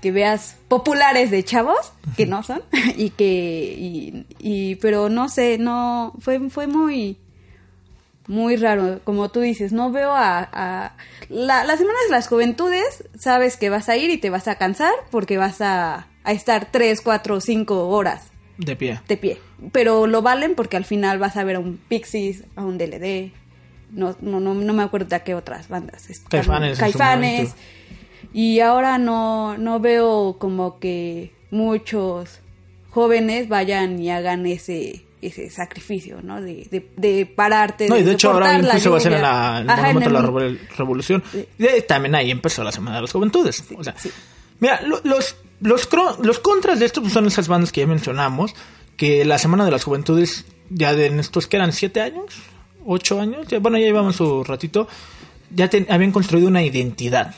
[0.02, 2.64] que veas populares de chavos, que no son,
[2.98, 7.20] y que, y, pero no sé, no, fue, fue muy,
[8.28, 10.96] muy raro, como tú dices, no veo a, a
[11.30, 14.56] la, las semanas de las juventudes, sabes que vas a ir y te vas a
[14.56, 18.32] cansar porque vas a, a estar tres, cuatro, cinco horas.
[18.58, 19.00] De pie.
[19.08, 19.40] De pie.
[19.72, 23.32] Pero lo valen porque al final vas a ver a un Pixies, a un DLD,
[23.94, 26.08] no, no, no, no me acuerdo de qué otras bandas.
[26.30, 26.80] Caifanes.
[26.80, 27.56] Caifanes.
[28.34, 32.40] Y ahora no, no veo como que muchos
[32.90, 36.42] jóvenes vayan y hagan ese ese sacrificio, ¿no?
[36.42, 37.88] De, de, pararte.
[37.88, 40.58] No, y de, hecho ahora incluso va a ser en la, el momento de la
[40.78, 41.24] revolución.
[41.88, 43.64] También ahí empezó la Semana de las Juventudes.
[43.76, 43.96] o sea,
[44.60, 45.90] mira, los, los,
[46.22, 48.54] los contras de esto pues, son esas bandas que ya mencionamos,
[48.98, 52.36] que la Semana de las Juventudes, ya de estos que eran siete años,
[52.86, 54.88] ocho años, bueno, ya llevamos su ratito,
[55.50, 57.34] ya habían construido una identidad.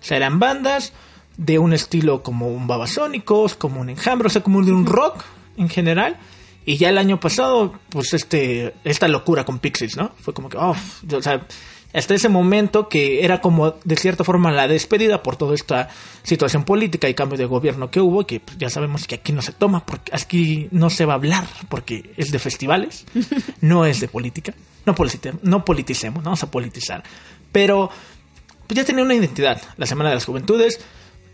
[0.00, 0.92] O sea, eran bandas
[1.36, 5.24] de un estilo como un Babasónicos, como un Enjambre, o sea, como de un rock
[5.56, 6.18] en general.
[6.64, 10.12] Y ya el año pasado, pues este, esta locura con Pixies, ¿no?
[10.20, 10.76] Fue como que, oh,
[11.12, 11.46] o sea,
[11.92, 15.88] hasta ese momento que era como de cierta forma la despedida por toda esta
[16.22, 19.42] situación política y cambio de gobierno que hubo, que pues, ya sabemos que aquí no
[19.42, 23.06] se toma, porque aquí no se va a hablar, porque es de festivales,
[23.60, 24.54] no es de política,
[24.86, 24.94] no,
[25.42, 27.02] no politicemos, no vamos a politizar,
[27.50, 27.90] pero
[28.66, 30.80] pues ya tenía una identidad, la Semana de las Juventudes,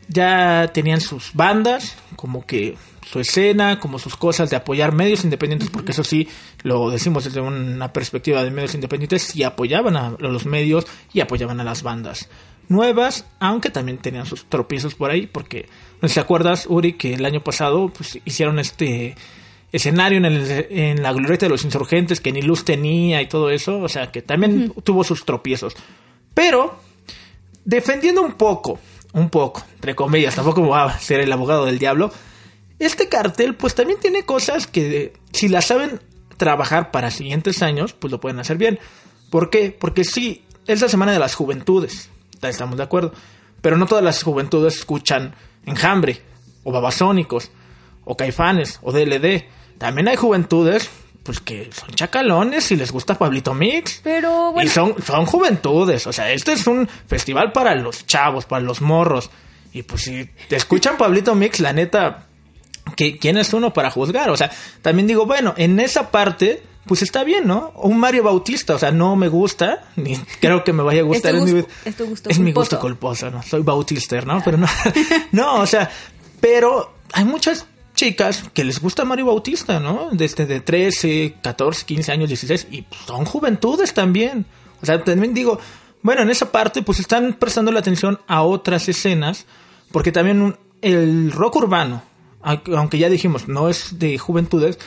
[0.08, 5.70] ya tenían sus bandas, como que su escena, como sus cosas de apoyar medios independientes,
[5.70, 6.28] porque eso sí,
[6.62, 11.60] lo decimos desde una perspectiva de medios independientes, y apoyaban a los medios y apoyaban
[11.60, 12.28] a las bandas
[12.68, 15.68] nuevas, aunque también tenían sus tropiezos por ahí, porque
[16.00, 19.14] no sé si te acuerdas, Uri, que el año pasado pues, hicieron este
[19.72, 23.50] escenario en, el, en la glorieta de los insurgentes que ni luz tenía y todo
[23.50, 25.74] eso, o sea que también tuvo sus tropiezos.
[26.34, 26.78] Pero,
[27.64, 28.78] defendiendo un poco,
[29.16, 32.12] un poco, entre comillas, tampoco va a ser el abogado del diablo,
[32.78, 36.00] este cartel pues también tiene cosas que si las saben
[36.36, 38.78] trabajar para siguientes años, pues lo pueden hacer bien.
[39.30, 39.74] ¿Por qué?
[39.76, 42.10] Porque sí, es la semana de las juventudes,
[42.42, 43.12] estamos de acuerdo,
[43.62, 46.20] pero no todas las juventudes escuchan enjambre,
[46.62, 47.50] o babasónicos,
[48.04, 49.46] o caifanes, o DLD.
[49.78, 50.90] También hay juventudes
[51.26, 54.00] pues que son chacalones y les gusta Pablito Mix.
[54.04, 54.70] Pero bueno.
[54.70, 56.06] Y son, son juventudes.
[56.06, 59.28] O sea, este es un festival para los chavos, para los morros.
[59.72, 62.28] Y pues si te escuchan Pablito Mix, la neta,
[62.96, 64.30] ¿quién es uno para juzgar?
[64.30, 64.50] O sea,
[64.82, 67.72] también digo, bueno, en esa parte, pues está bien, ¿no?
[67.74, 71.34] Un Mario Bautista, o sea, no me gusta, ni creo que me vaya a gustar.
[71.34, 71.60] Es, mi,
[72.06, 73.42] gusto es mi gusto culposo, ¿no?
[73.42, 74.40] Soy Bautista, ¿no?
[74.44, 74.68] Pero no,
[75.32, 75.90] no, o sea,
[76.40, 77.66] pero hay muchas
[77.96, 80.10] chicas que les gusta Mario Bautista, ¿no?
[80.12, 84.46] Desde de 13, 14, 15 años, 16, y son juventudes también.
[84.80, 85.58] O sea, también digo,
[86.02, 89.46] bueno, en esa parte, pues están prestando la atención a otras escenas,
[89.90, 92.02] porque también el rock urbano,
[92.42, 94.78] aunque ya dijimos, no es de juventudes,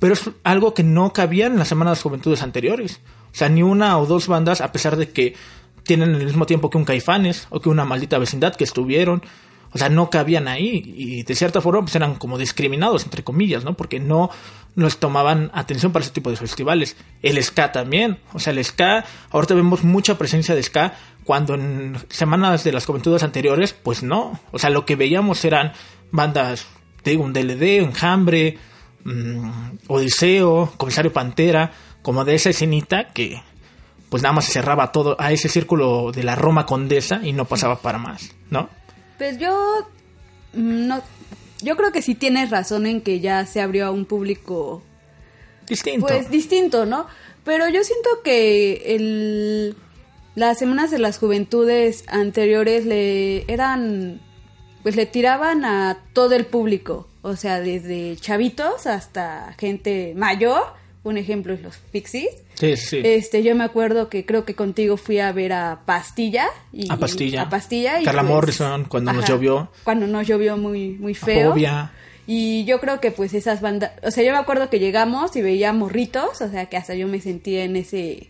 [0.00, 3.00] pero es algo que no cabía en las semanas de juventudes anteriores.
[3.32, 5.34] O sea, ni una o dos bandas, a pesar de que
[5.84, 9.22] tienen el mismo tiempo que un Caifanes o que una maldita vecindad que estuvieron.
[9.74, 13.64] O sea, no cabían ahí y de cierta forma pues eran como discriminados, entre comillas,
[13.64, 13.74] ¿no?
[13.74, 14.30] Porque no
[14.76, 16.96] nos tomaban atención para ese tipo de festivales.
[17.22, 18.18] El ska también.
[18.32, 20.94] O sea, el ska, ahorita vemos mucha presencia de ska
[21.24, 24.38] cuando en semanas de las juventudes anteriores, pues no.
[24.52, 25.72] O sea, lo que veíamos eran
[26.12, 26.66] bandas,
[27.02, 28.56] te digo, un DLD, un Hambre,
[29.04, 29.50] mm,
[29.88, 31.72] Odiseo, Comisario Pantera,
[32.02, 33.42] como de esa escenita que
[34.08, 37.46] pues nada más se cerraba todo a ese círculo de la Roma Condesa y no
[37.46, 38.68] pasaba para más, ¿no?
[39.24, 39.88] Pues yo
[40.52, 41.02] no
[41.62, 44.82] yo creo que sí tienes razón en que ya se abrió a un público
[45.66, 46.06] Distinto.
[46.06, 47.06] pues distinto, ¿no?
[47.42, 49.76] Pero yo siento que el
[50.34, 54.20] las semanas de las juventudes anteriores le eran
[54.82, 60.64] pues le tiraban a todo el público, o sea, desde chavitos hasta gente mayor,
[61.04, 62.34] un ejemplo es los Pixies.
[62.54, 63.00] sí, sí.
[63.04, 66.96] Este, yo me acuerdo que creo que contigo fui a ver a Pastilla y A
[66.96, 67.42] Pastilla.
[67.42, 69.70] a Pastilla y Carla pues, Morrison, cuando nos llovió.
[69.84, 71.54] Cuando nos llovió muy muy feo.
[72.26, 75.42] Y yo creo que pues esas bandas, o sea, yo me acuerdo que llegamos y
[75.42, 78.28] veíamos ritos, o sea, que hasta yo me sentía en ese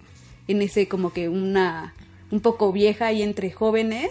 [0.48, 1.94] en ese como que una
[2.32, 4.10] un poco vieja y entre jóvenes,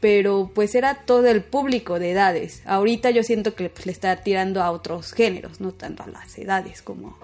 [0.00, 2.62] pero pues era todo el público de edades.
[2.64, 6.38] Ahorita yo siento que pues, le está tirando a otros géneros, no tanto a las
[6.38, 7.18] edades como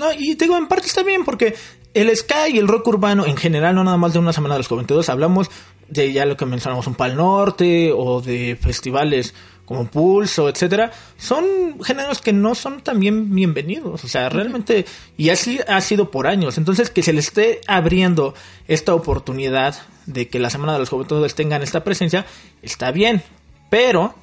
[0.00, 1.54] No, y te digo, en parte está bien, porque
[1.92, 4.60] el ska y el rock urbano en general, no nada más de una semana de
[4.60, 5.50] los juventudes, hablamos
[5.88, 9.34] de ya lo que mencionamos, un Pal Norte o de festivales
[9.66, 11.44] como Pulso, etcétera, son
[11.84, 14.86] géneros que no son también bienvenidos, o sea, realmente,
[15.18, 18.32] y así ha sido por años, entonces que se le esté abriendo
[18.68, 19.76] esta oportunidad
[20.06, 22.24] de que la Semana de los Juventudes tengan esta presencia,
[22.62, 23.22] está bien,
[23.68, 24.14] pero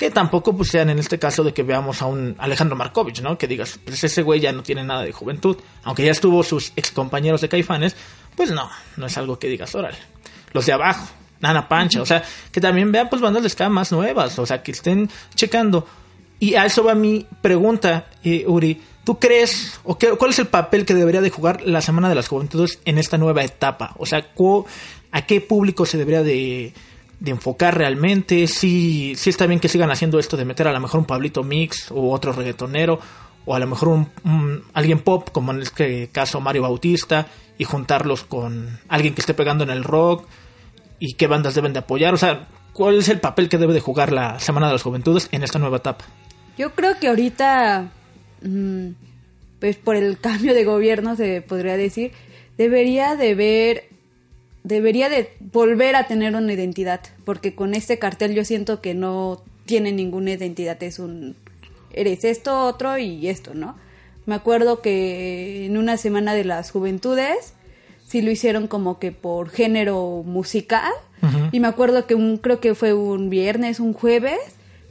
[0.00, 3.36] que tampoco pues sean en este caso de que veamos a un Alejandro Markovich, ¿no?
[3.36, 6.72] Que digas, pues ese güey ya no tiene nada de juventud, aunque ya estuvo sus
[6.74, 7.94] ex compañeros de Caifanes,
[8.34, 9.98] pues no, no es algo que digas, órale.
[10.54, 11.06] Los de abajo,
[11.40, 14.62] Nana Pancha, o sea, que también vean pues bandas de ska más nuevas, o sea,
[14.62, 15.86] que estén checando.
[16.38, 18.80] Y a eso va mi pregunta, eh, Uri.
[19.04, 22.14] ¿Tú crees, o qué, cuál es el papel que debería de jugar la Semana de
[22.14, 23.94] las Juventudes en esta nueva etapa?
[23.98, 24.26] O sea,
[25.12, 26.72] ¿a qué público se debería de,
[27.20, 28.46] de enfocar realmente?
[28.46, 31.42] Si, si está bien que sigan haciendo esto de meter a lo mejor un Pablito
[31.44, 32.98] Mix o otro reggaetonero,
[33.46, 37.26] o a lo mejor un- alguien pop, como en este caso Mario Bautista,
[37.58, 40.26] y juntarlos con alguien que esté pegando en el rock,
[40.98, 42.14] y qué bandas deben de apoyar.
[42.14, 45.28] O sea, ¿cuál es el papel que debe de jugar la Semana de las Juventudes
[45.32, 46.04] en esta nueva etapa?
[46.58, 47.90] Yo creo que ahorita,
[48.42, 48.88] mm,
[49.60, 52.12] pues por el cambio de gobierno se podría decir,
[52.56, 53.88] debería de ver,
[54.62, 59.42] debería de volver a tener una identidad, porque con este cartel yo siento que no
[59.66, 61.36] tiene ninguna identidad, es un,
[61.92, 63.76] eres esto, otro y esto, ¿no?
[64.26, 67.54] Me acuerdo que en una semana de las juventudes,
[68.06, 70.92] sí lo hicieron como que por género musical,
[71.52, 74.38] y me acuerdo que un, creo que fue un viernes, un jueves,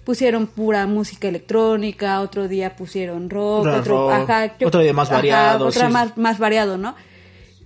[0.04, 5.08] pusieron pura música electrónica, otro día pusieron rock, otro, rock, ajá, yo- otro día más
[5.10, 5.94] ajá, variado, otra sí.
[5.94, 6.96] más, más variado, ¿no?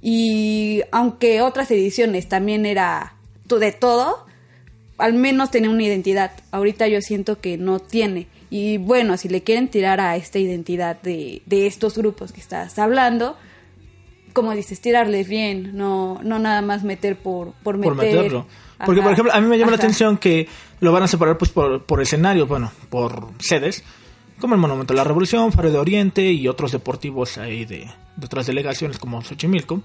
[0.06, 3.16] Y aunque otras ediciones también era
[3.60, 4.26] de todo,
[4.98, 6.32] al menos tenía una identidad.
[6.52, 8.28] Ahorita yo siento que no tiene.
[8.50, 12.78] Y bueno, si le quieren tirar a esta identidad de, de estos grupos que estás
[12.78, 13.36] hablando,
[14.34, 17.96] como dices, tirarles bien, no, no nada más meter por, por meter.
[17.96, 18.48] por meterlo.
[18.86, 20.48] Porque, Ajá, por ejemplo, a mí me llama la atención que
[20.82, 23.84] lo van a separar pues por, por escenarios, bueno, por sedes,
[24.40, 28.26] como el Monumento a la Revolución, Faro de Oriente y otros deportivos ahí de, de
[28.26, 29.82] otras delegaciones como Xochimilco.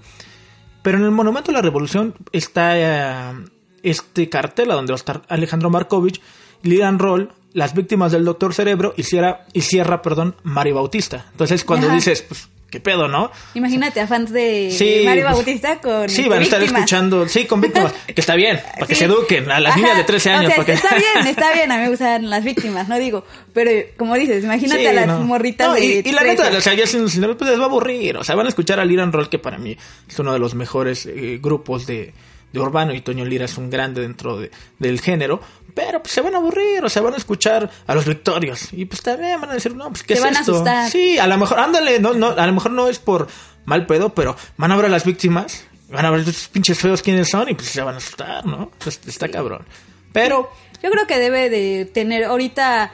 [0.81, 3.45] Pero en el Monumento a la Revolución está eh,
[3.83, 6.21] este cartel a donde va a estar Alejandro Markovich,
[6.63, 11.27] Liran Roll, las víctimas del Doctor Cerebro y cierra, y cierra perdón, Mario Bautista.
[11.31, 11.95] Entonces cuando Ajá.
[11.95, 13.31] dices, pues, ¿qué pedo, no?
[13.53, 16.81] Imagínate a fans de Sí, Mario pues, Bautista con Sí, este, van a estar víctimas.
[16.81, 18.99] escuchando, sí, con víctimas, que está bien, para que Sí.
[18.99, 20.53] se eduquen a las Ajá, niñas de 13 años.
[20.57, 20.73] o sea.
[20.75, 23.25] Está bien, está bien, a mí me gustan las víctimas, no digo.
[23.53, 25.19] Pero como dices, imagínate Sí, a las no.
[25.21, 26.43] morritas No, de y, y la 13.
[26.43, 28.17] neta, o sea, ya sin sin- pues les va a aburrir.
[28.17, 29.75] O sea, van a escuchar a Liran Roll, que para mí
[30.07, 32.13] es uno de los mejores eh, grupos de,
[32.53, 35.41] de urbano, y Toño Lira es un grande dentro de- del género.
[35.79, 38.67] Pero pues se van a aburrir, o sea, van a escuchar a los victorios.
[38.73, 40.51] Y pues también van a decir, no, pues qué Se es van a esto.
[40.55, 40.91] asustar.
[40.91, 43.27] Sí, a lo mejor, ándale, no, no, a lo mejor no es por
[43.65, 47.01] mal pedo, pero van a ver a las víctimas, van a ver estos pinches feos
[47.01, 48.71] quiénes son, y pues se van a asustar, ¿no?
[48.77, 49.65] Pues, está cabrón.
[50.11, 50.51] Pero,
[50.83, 52.91] Yo creo que debe de tener ahorita...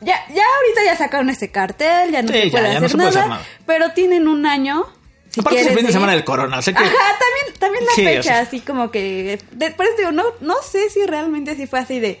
[0.00, 2.88] Ya, ya ahorita ya sacaron este cartel, ya no Sí, se puede, ya hacer, no
[2.88, 3.42] se puede nada, hacer nada.
[3.66, 4.86] pero tienen un año.
[5.32, 6.82] Si aparte es el quieres fin de semana del corona, o sea que...
[6.84, 8.40] Ajá, también, también la Sí, fecha, o sea.
[8.40, 9.38] así como que...
[9.52, 12.20] de- por eso digo, no, no sé si realmente así fue así de...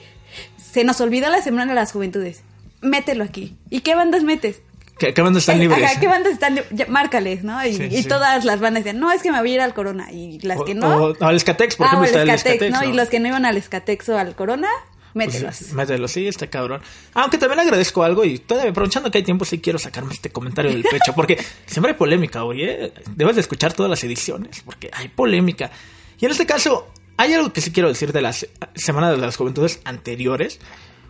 [0.72, 2.42] Se nos olvidó la Semana de las Juventudes.
[2.80, 3.56] Mételo aquí.
[3.70, 4.62] ¿Y qué bandas metes?
[4.98, 5.84] ¿Qué, qué bandas están Eh, libres?
[5.84, 6.88] ajá, ¿qué bandas están libres?
[6.88, 7.64] Márcales, ¿no?
[7.66, 8.08] Y, Sí, y sí.
[8.08, 10.10] todas las bandas decían, no, es que me voy a ir al Corona.
[10.10, 10.88] Y las O- que no...
[11.08, 12.80] O, al Escatex, por ah, o ejemplo, está el Escatex, Escatex.
[12.86, 12.90] ¿no?
[12.90, 14.68] Y los que no iban al Escatex o al Corona,
[15.12, 15.72] Pues, mételos.
[15.72, 16.80] mételo, sí, está cabrón.
[17.14, 20.70] Aunque también agradezco algo y todavía aprovechando que hay tiempo, sí quiero sacarme este comentario
[20.70, 21.12] del pecho.
[21.16, 22.92] Porque siempre hay polémica, oye.
[23.14, 25.70] Debes de escuchar todas las ediciones porque hay polémica.
[26.18, 29.36] Y en este caso, hay algo que sí quiero decir de las semanas de las
[29.36, 30.60] juventudes anteriores.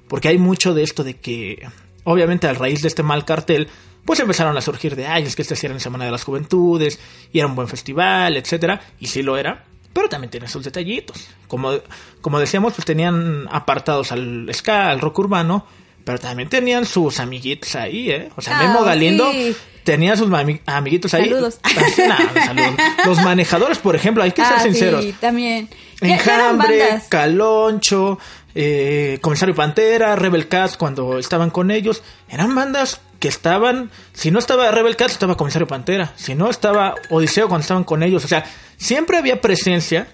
[0.09, 1.67] Porque hay mucho de esto de que,
[2.05, 3.69] obviamente, a raíz de este mal cartel,
[4.05, 6.25] pues empezaron a surgir de, ay, es que esta sí era la Semana de las
[6.25, 6.99] Juventudes,
[7.33, 11.29] y era un buen festival, etcétera, y sí lo era, pero también tiene sus detallitos.
[11.49, 11.73] Como,
[12.21, 15.67] como decíamos, pues tenían apartados al ska, al rock urbano,
[16.05, 18.31] pero también tenían sus amiguitos ahí, ¿eh?
[18.37, 19.55] O sea, Ah, Memo Galindo sí.
[19.85, 20.29] tenía sus
[20.67, 21.25] amiguitos ahí.
[21.29, 21.61] Saludos.
[22.09, 22.75] Nah, saludos.
[23.07, 25.05] Los manejadores, por ejemplo, hay que ser ah, sinceros.
[25.05, 25.69] sí, también.
[26.01, 27.01] Enjambre.
[27.09, 28.19] Caloncho,
[28.55, 34.41] eh, Comisario Pantera, Rebel Cats cuando estaban con ellos, eran bandas que estaban, si no
[34.41, 38.27] estaba Rebel Cats estaba Comisario Pantera, si no estaba Odiseo cuando estaban con ellos, o
[38.27, 38.45] sea,
[38.77, 40.09] siempre había presencia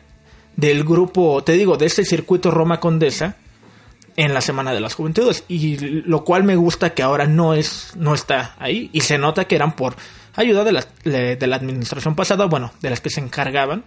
[0.56, 3.36] del grupo, te digo, de este circuito Roma Condesa
[4.16, 5.44] en la Semana de las Juventudes.
[5.48, 8.90] Y lo cual me gusta que ahora no es no está ahí.
[8.92, 9.96] Y se nota que eran por
[10.34, 13.84] ayuda de la, de la administración pasada, bueno, de las que se encargaban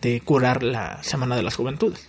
[0.00, 2.08] de curar la Semana de las Juventudes.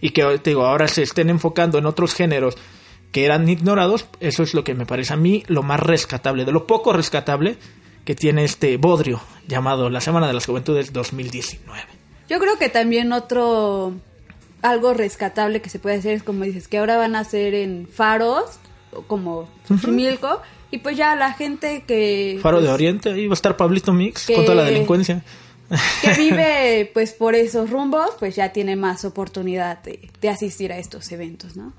[0.00, 2.54] Y que te digo, ahora se estén enfocando en otros géneros
[3.12, 6.52] que eran ignorados, eso es lo que me parece a mí lo más rescatable, de
[6.52, 7.56] lo poco rescatable
[8.04, 11.80] que tiene este bodrio llamado la Semana de las Juventudes 2019.
[12.28, 13.94] Yo creo que también otro
[14.62, 17.86] algo rescatable que se puede hacer es como dices, que ahora van a ser en
[17.86, 18.58] faros,
[19.06, 20.40] como Xochimilco,
[20.70, 22.38] y pues ya la gente que...
[22.42, 25.22] Faro de pues, Oriente, ahí va a estar Pablito Mix Que- con toda la delincuencia.
[26.02, 30.78] que vive pues por esos rumbos, pues ya tiene más oportunidad de, de asistir a
[30.78, 31.72] estos eventos, ¿no?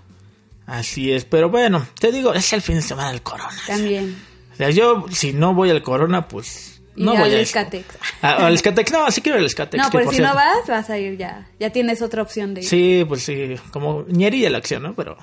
[0.69, 3.49] Así es, pero bueno, te digo, es el fin de semana del Corona.
[3.67, 4.15] También.
[4.53, 7.85] O sea, yo, si no voy al Corona, pues no Y voy al Escatex.
[8.21, 9.83] Ah, al Escatex, no, sí quiero al Escatex.
[9.83, 11.47] No, pero por si no vas, vas a ir ya.
[11.59, 12.67] Ya tienes otra opción de ir.
[12.67, 14.93] Sí, pues sí, como ñerilla la acción, ¿no?
[14.93, 15.17] Pero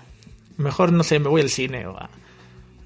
[0.57, 2.09] mejor, no sé, me voy al cine o a...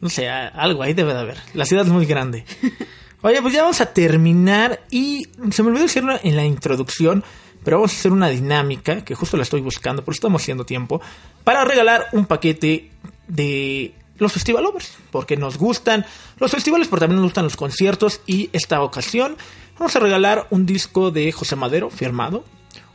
[0.00, 1.36] No sé, a- algo ahí debe de haber.
[1.54, 2.44] La ciudad es muy grande.
[3.22, 7.22] Oye, pues ya vamos a terminar y se me olvidó decirlo en la introducción,
[7.64, 10.64] pero vamos a hacer una dinámica que justo la estoy buscando, por eso estamos haciendo
[10.64, 11.00] tiempo,
[11.44, 12.90] para regalar un paquete
[13.28, 16.04] de los festivalovers, porque nos gustan
[16.38, 19.36] los festivales, pero también nos gustan los conciertos y esta ocasión
[19.78, 22.44] vamos a regalar un disco de José Madero firmado.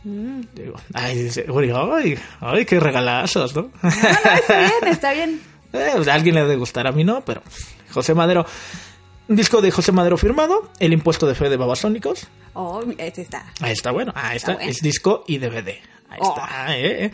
[0.03, 1.31] Digo, ay,
[1.91, 3.71] ay, ay, qué regalazos, ¿no?
[3.81, 5.41] No, no, está bien, está bien.
[5.75, 7.41] Eh, pues, a alguien le debe gustar, a mí no, pero
[7.91, 8.45] José Madero.
[9.27, 12.27] Un disco de José Madero firmado, El impuesto de fe de Babasónicos.
[12.53, 13.51] Oh, ese está.
[13.59, 14.69] Ahí está, bueno, ahí está, Está bueno.
[14.71, 15.69] es disco y DVD.
[16.09, 16.29] Ahí Oh.
[16.37, 17.11] está, eh, eh.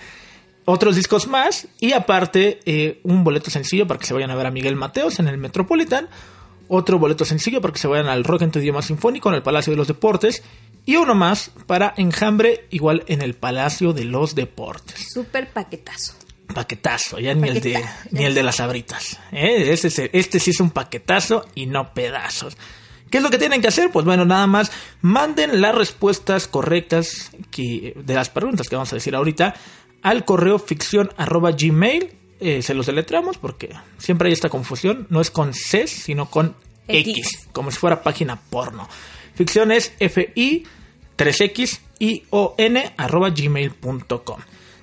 [0.65, 4.45] Otros discos más y aparte eh, un boleto sencillo para que se vayan a ver
[4.45, 6.07] a Miguel Mateos en el Metropolitan.
[6.67, 9.41] Otro boleto sencillo para que se vayan al Rock en tu idioma sinfónico en el
[9.43, 10.43] Palacio de los Deportes.
[10.85, 15.07] Y uno más para Enjambre, igual en el Palacio de los Deportes.
[15.13, 16.13] Súper paquetazo.
[16.53, 19.19] Paquetazo, ya ni el de, ni el de las abritas.
[19.31, 19.71] ¿eh?
[19.71, 22.57] Este, es- este sí es un paquetazo y no pedazos.
[23.09, 23.91] ¿Qué es lo que tienen que hacer?
[23.91, 24.71] Pues bueno, nada más
[25.01, 29.53] manden las respuestas correctas que, de las preguntas que vamos a decir ahorita
[30.01, 32.13] al correo ficción arroba gmail.
[32.39, 35.05] Eh, se los deletramos porque siempre hay esta confusión.
[35.09, 36.55] No es con C, sino con
[36.87, 37.47] X, X.
[37.51, 38.87] como si fuera página porno.
[39.35, 40.63] Ficción es F-I
[41.17, 44.39] 3X I O N arroba gmail.com.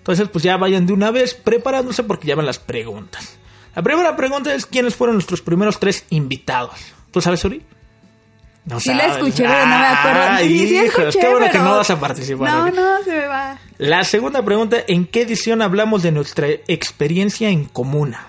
[0.09, 3.37] Entonces, pues ya vayan de una vez preparándose porque ya van las preguntas.
[3.77, 6.75] La primera pregunta es: ¿quiénes fueron nuestros primeros tres invitados?
[7.11, 7.61] ¿Tú sabes, Uri?
[8.65, 9.17] No Sí la sabes.
[9.19, 10.39] escuché, pero no me acuerdo.
[10.39, 12.51] Sí, sí hijos, escuché, qué bueno que no vas a participar.
[12.51, 12.73] No, Uri.
[12.73, 13.59] no, se me va.
[13.77, 18.29] La segunda pregunta: ¿en qué edición hablamos de nuestra experiencia en comuna?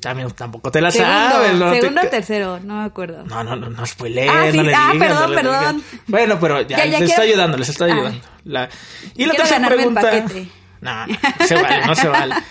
[0.00, 1.42] También tampoco te la sabes.
[1.42, 1.72] Segundo, ¿no?
[1.72, 3.22] Te- segundo o tercero, no me acuerdo.
[3.24, 5.82] No, no, no, no spoileen, Ah, sí, no le ah, perdón, no le perdón.
[6.08, 7.88] Bueno, pero ya, Ya, ya les quiero- está ayudando, les está Ah.
[7.92, 8.20] ayudando.
[8.44, 8.68] La-
[9.14, 9.94] Y la tercera el
[10.82, 12.34] No, no se vale, no se vale.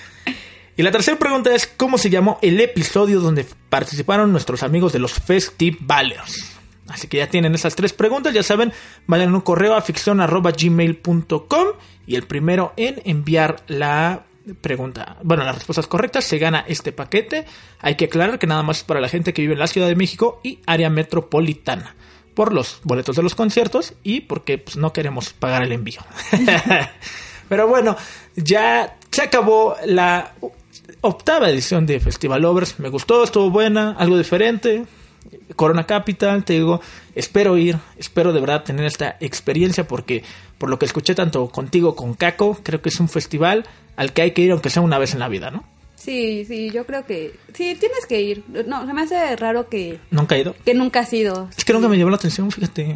[0.78, 5.00] Y la tercera pregunta es, ¿cómo se llamó el episodio donde participaron nuestros amigos de
[5.00, 6.58] los Festivalers?
[6.88, 8.74] Así que ya tienen esas tres preguntas, ya saben,
[9.06, 11.68] vayan en un correo a ficción.gmail.com
[12.08, 14.24] y el primero en enviar la
[14.62, 17.46] pregunta, bueno, las respuestas correctas, se gana este paquete.
[17.80, 19.88] Hay que aclarar que nada más es para la gente que vive en la Ciudad
[19.88, 21.96] de México y área metropolitana,
[22.34, 26.02] por los boletos de los conciertos y porque pues, no queremos pagar el envío.
[27.52, 27.98] Pero bueno,
[28.38, 30.32] ya se acabó la
[31.02, 32.80] octava edición de Festival Lovers.
[32.80, 34.86] Me gustó, estuvo buena, algo diferente.
[35.58, 36.80] Corona Capital, te digo,
[37.14, 40.24] espero ir, espero de verdad tener esta experiencia porque
[40.58, 43.66] por lo que escuché tanto contigo con Caco, creo que es un festival
[43.98, 45.66] al que hay que ir aunque sea una vez en la vida, ¿no?
[45.96, 48.46] Sí, sí, yo creo que sí, tienes que ir.
[48.66, 50.56] No, se me hace raro que, ¿Nunca he ido?
[50.64, 51.50] que nunca has ido.
[51.58, 52.96] Es que nunca me llamó la atención, fíjate.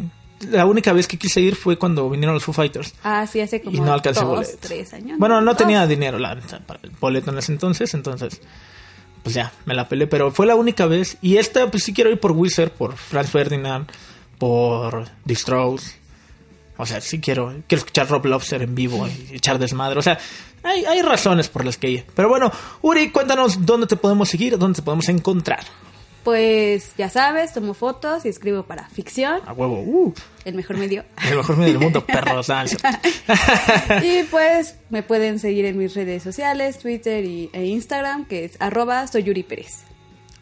[0.50, 2.94] La única vez que quise ir fue cuando vinieron los Foo Fighters.
[3.02, 4.56] Ah, sí, hace como y no alcancé dos, boletos.
[4.60, 5.18] tres años.
[5.18, 5.56] Bueno, no Dos.
[5.56, 8.40] tenía dinero la para el boleto en ese entonces, entonces
[9.22, 11.16] pues ya, me la pelé, pero fue la única vez.
[11.20, 13.90] Y esta, pues sí quiero ir por Wizard, por Franz Ferdinand,
[14.38, 15.82] por The Strokes.
[16.76, 19.98] O sea, sí quiero, quiero escuchar Rob Lobster en vivo y echar desmadre.
[19.98, 20.16] O sea,
[20.62, 22.06] hay, hay razones por las que ir.
[22.14, 25.64] Pero bueno, Uri, cuéntanos dónde te podemos seguir, dónde te podemos encontrar.
[26.26, 30.12] Pues ya sabes, tomo fotos y escribo para ficción, A huevo, uh,
[30.44, 31.04] el mejor medio.
[31.30, 32.50] el mejor medio del mundo, perros.
[32.50, 32.64] ah,
[34.02, 38.56] y pues me pueden seguir en mis redes sociales, Twitter y, e Instagram, que es
[38.58, 39.84] arroba soy Yuri Pérez.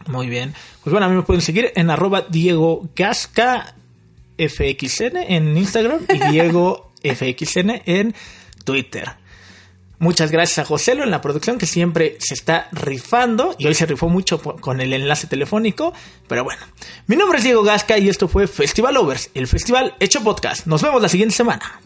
[0.07, 0.55] Muy bien.
[0.83, 3.75] Pues bueno, a mí me pueden seguir en arroba Diego Gasca
[4.39, 8.15] FXN en Instagram y Diego FXN en
[8.65, 9.17] Twitter.
[9.99, 13.87] Muchas gracias a Joselo en la producción que siempre se está rifando y hoy se
[13.87, 15.93] rifó mucho con el enlace telefónico.
[16.29, 16.63] Pero bueno,
[17.07, 20.67] mi nombre es Diego Gasca y esto fue Festival Overs, el festival hecho podcast.
[20.67, 21.81] Nos vemos la siguiente semana.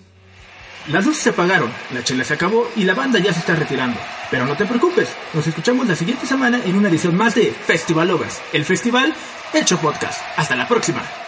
[0.89, 4.01] Las luces se apagaron, la chela se acabó y la banda ya se está retirando.
[4.31, 8.09] Pero no te preocupes, nos escuchamos la siguiente semana en una edición más de Festival
[8.09, 9.15] Lovers, el festival
[9.53, 10.23] hecho podcast.
[10.37, 11.28] Hasta la próxima.